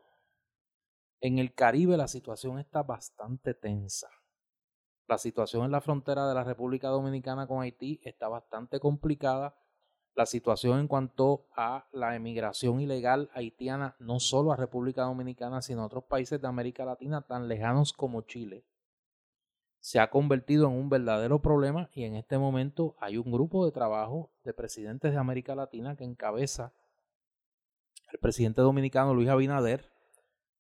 [1.25, 4.11] en el Caribe la situación está bastante tensa.
[5.07, 9.57] La situación en la frontera de la República Dominicana con Haití está bastante complicada.
[10.15, 15.81] La situación en cuanto a la emigración ilegal haitiana, no solo a República Dominicana, sino
[15.81, 18.67] a otros países de América Latina tan lejanos como Chile,
[19.81, 23.73] se ha convertido en un verdadero problema y en este momento hay un grupo de
[23.73, 26.75] trabajo de presidentes de América Latina que encabeza
[28.13, 29.94] el presidente dominicano Luis Abinader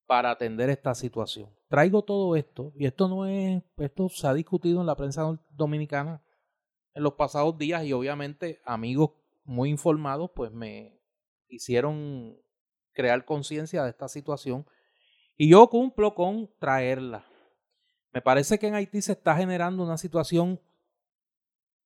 [0.06, 1.50] para atender esta situación.
[1.68, 6.22] Traigo todo esto y esto no es esto se ha discutido en la prensa dominicana
[6.94, 9.10] en los pasados días y obviamente amigos
[9.44, 11.00] muy informados pues me
[11.48, 12.36] hicieron
[12.92, 14.66] crear conciencia de esta situación
[15.36, 17.24] y yo cumplo con traerla
[18.14, 20.60] me parece que en Haití se está generando una situación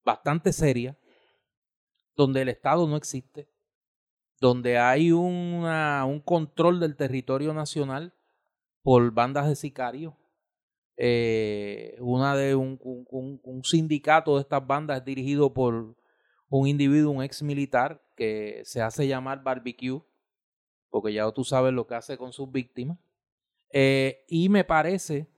[0.04, 0.94] bastante seria,
[2.14, 3.48] donde el Estado no existe,
[4.40, 8.14] donde hay un control del territorio nacional
[8.82, 10.14] por bandas de sicarios.
[10.96, 15.96] Eh, una de un, un, un, sindicato de estas bandas es dirigido por
[16.48, 20.02] un individuo, un ex militar, que se hace llamar barbecue,
[20.90, 22.98] porque ya tú sabes lo que hace con sus víctimas.
[23.70, 25.28] Eh, y me parece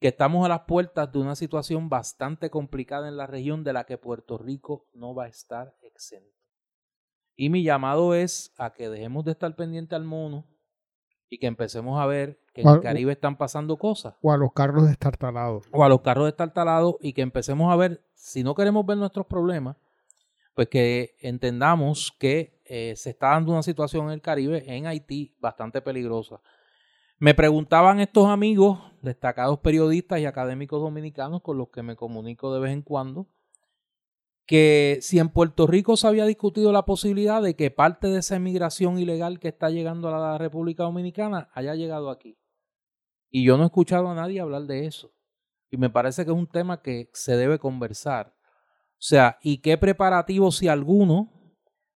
[0.00, 3.84] que estamos a las puertas de una situación bastante complicada en la región de la
[3.84, 6.37] que Puerto Rico no va a estar exento.
[7.40, 10.44] Y mi llamado es a que dejemos de estar pendiente al mono
[11.30, 14.16] y que empecemos a ver que en el Caribe están pasando cosas.
[14.22, 15.64] O a los carros destartalados.
[15.70, 19.24] O a los carros destartalados y que empecemos a ver, si no queremos ver nuestros
[19.26, 19.76] problemas,
[20.54, 25.36] pues que entendamos que eh, se está dando una situación en el Caribe, en Haití,
[25.38, 26.40] bastante peligrosa.
[27.20, 32.58] Me preguntaban estos amigos, destacados periodistas y académicos dominicanos con los que me comunico de
[32.58, 33.28] vez en cuando,
[34.48, 38.36] que si en Puerto Rico se había discutido la posibilidad de que parte de esa
[38.36, 42.38] emigración ilegal que está llegando a la República Dominicana haya llegado aquí.
[43.28, 45.12] Y yo no he escuchado a nadie hablar de eso.
[45.70, 48.34] Y me parece que es un tema que se debe conversar.
[48.92, 51.30] O sea, ¿y qué preparativo, si alguno,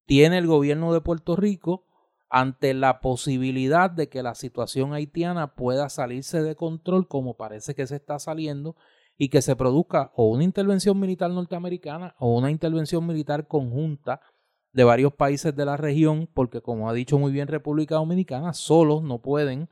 [0.07, 1.85] tiene el gobierno de Puerto Rico
[2.31, 7.87] ante la posibilidad de que la situación haitiana pueda salirse de control como parece que
[7.87, 8.75] se está saliendo
[9.19, 14.21] y que se produzca o una intervención militar norteamericana o una intervención militar conjunta
[14.73, 19.03] de varios países de la región, porque como ha dicho muy bien República Dominicana, solos
[19.03, 19.69] no pueden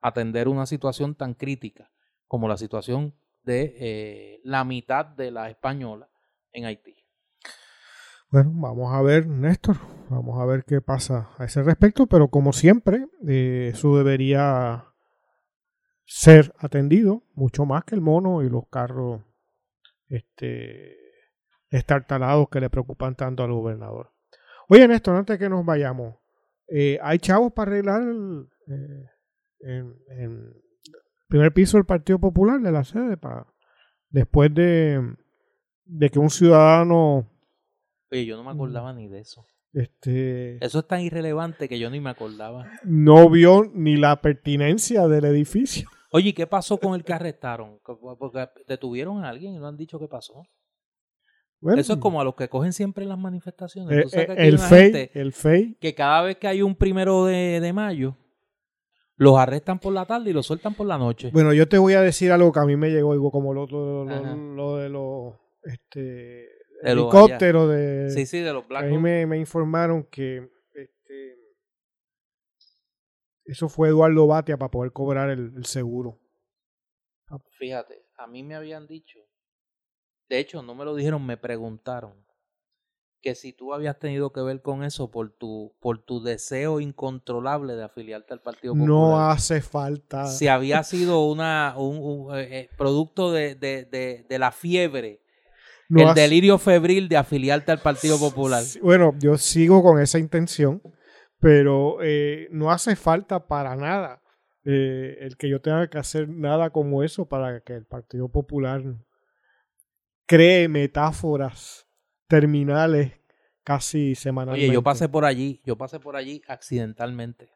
[0.00, 1.90] atender una situación tan crítica
[2.28, 6.08] como la situación de eh, la mitad de la española
[6.52, 6.94] en Haití.
[8.30, 9.76] Bueno, vamos a ver, Néstor,
[10.08, 14.93] vamos a ver qué pasa a ese respecto, pero como siempre, eh, eso debería
[16.04, 19.22] ser atendido mucho más que el mono y los carros
[20.08, 20.96] este,
[21.70, 24.12] estartalados que le preocupan tanto al gobernador.
[24.68, 26.16] Oye, Néstor, antes que nos vayamos,
[26.68, 29.06] eh, ¿hay chavos para arreglar el, eh,
[29.60, 30.62] en, el
[31.28, 33.46] primer piso del Partido Popular de la sede para
[34.08, 35.16] después de,
[35.84, 37.30] de que un ciudadano
[38.10, 39.46] Oye, yo no me acordaba ni de eso.
[39.74, 42.70] Este, eso es tan irrelevante que yo ni me acordaba.
[42.84, 45.88] No vio ni la pertinencia del edificio.
[46.12, 47.80] Oye, ¿qué pasó con el que arrestaron?
[47.82, 50.44] Porque detuvieron a alguien y no han dicho qué pasó.
[51.76, 54.14] Eso es como a los que cogen siempre las manifestaciones.
[54.14, 55.76] Eh, eh, el, FEI, el FEI.
[55.80, 58.16] Que cada vez que hay un primero de, mayo,
[59.16, 61.30] los arrestan por la tarde y los sueltan por la noche.
[61.32, 64.76] Bueno, yo te voy a decir algo que a mí me llegó, como lo, lo
[64.76, 65.34] de los
[65.64, 66.48] este,
[66.84, 68.10] helicóptero de...
[68.10, 68.88] Sí, sí, de los blancos.
[68.88, 71.36] A mí me, informaron que este,
[73.44, 76.20] eso fue Eduardo Batia para poder cobrar el, seguro.
[77.58, 79.18] Fíjate, a mí me habían dicho,
[80.28, 82.24] de hecho no me lo dijeron, me preguntaron
[83.24, 87.74] que si tú habías tenido que ver con eso por tu, por tu deseo incontrolable
[87.74, 88.88] de afiliarte al Partido Popular.
[88.88, 90.26] No hace falta.
[90.26, 95.23] Si había sido una, un, eh, eh, producto de, de, de, de, la fiebre
[96.02, 98.62] el delirio febril de afiliarte al Partido Popular.
[98.82, 100.82] Bueno, yo sigo con esa intención,
[101.38, 104.22] pero eh, no hace falta para nada
[104.64, 108.82] eh, el que yo tenga que hacer nada como eso para que el Partido Popular
[110.26, 111.86] cree metáforas
[112.28, 113.12] terminales
[113.62, 114.66] casi semanalmente.
[114.66, 117.52] Oye, yo pasé por allí, yo pasé por allí accidentalmente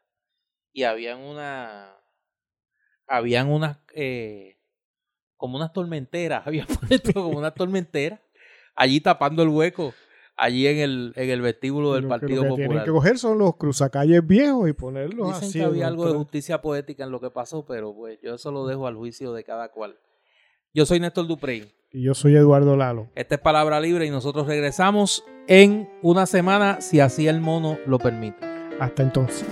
[0.71, 1.95] y habían una,
[3.07, 4.59] habían unas eh,
[5.35, 8.21] como unas tormenteras, había puesto como una tormentera,
[8.79, 9.93] allí tapando el hueco,
[10.37, 12.69] allí en el, en el vestíbulo del Partido que Popular.
[12.69, 15.59] Tienen que coger son los cruzacalles viejos y ponerlos Dicen así.
[15.59, 18.65] que había algo de justicia poética en lo que pasó, pero pues yo eso lo
[18.65, 19.97] dejo al juicio de cada cual.
[20.73, 21.71] Yo soy Néstor Duprey.
[21.91, 23.09] Y yo soy Eduardo Lalo.
[23.15, 27.99] Esta es Palabra Libre y nosotros regresamos en una semana, si así el mono lo
[27.99, 28.45] permite.
[28.79, 29.45] Hasta entonces.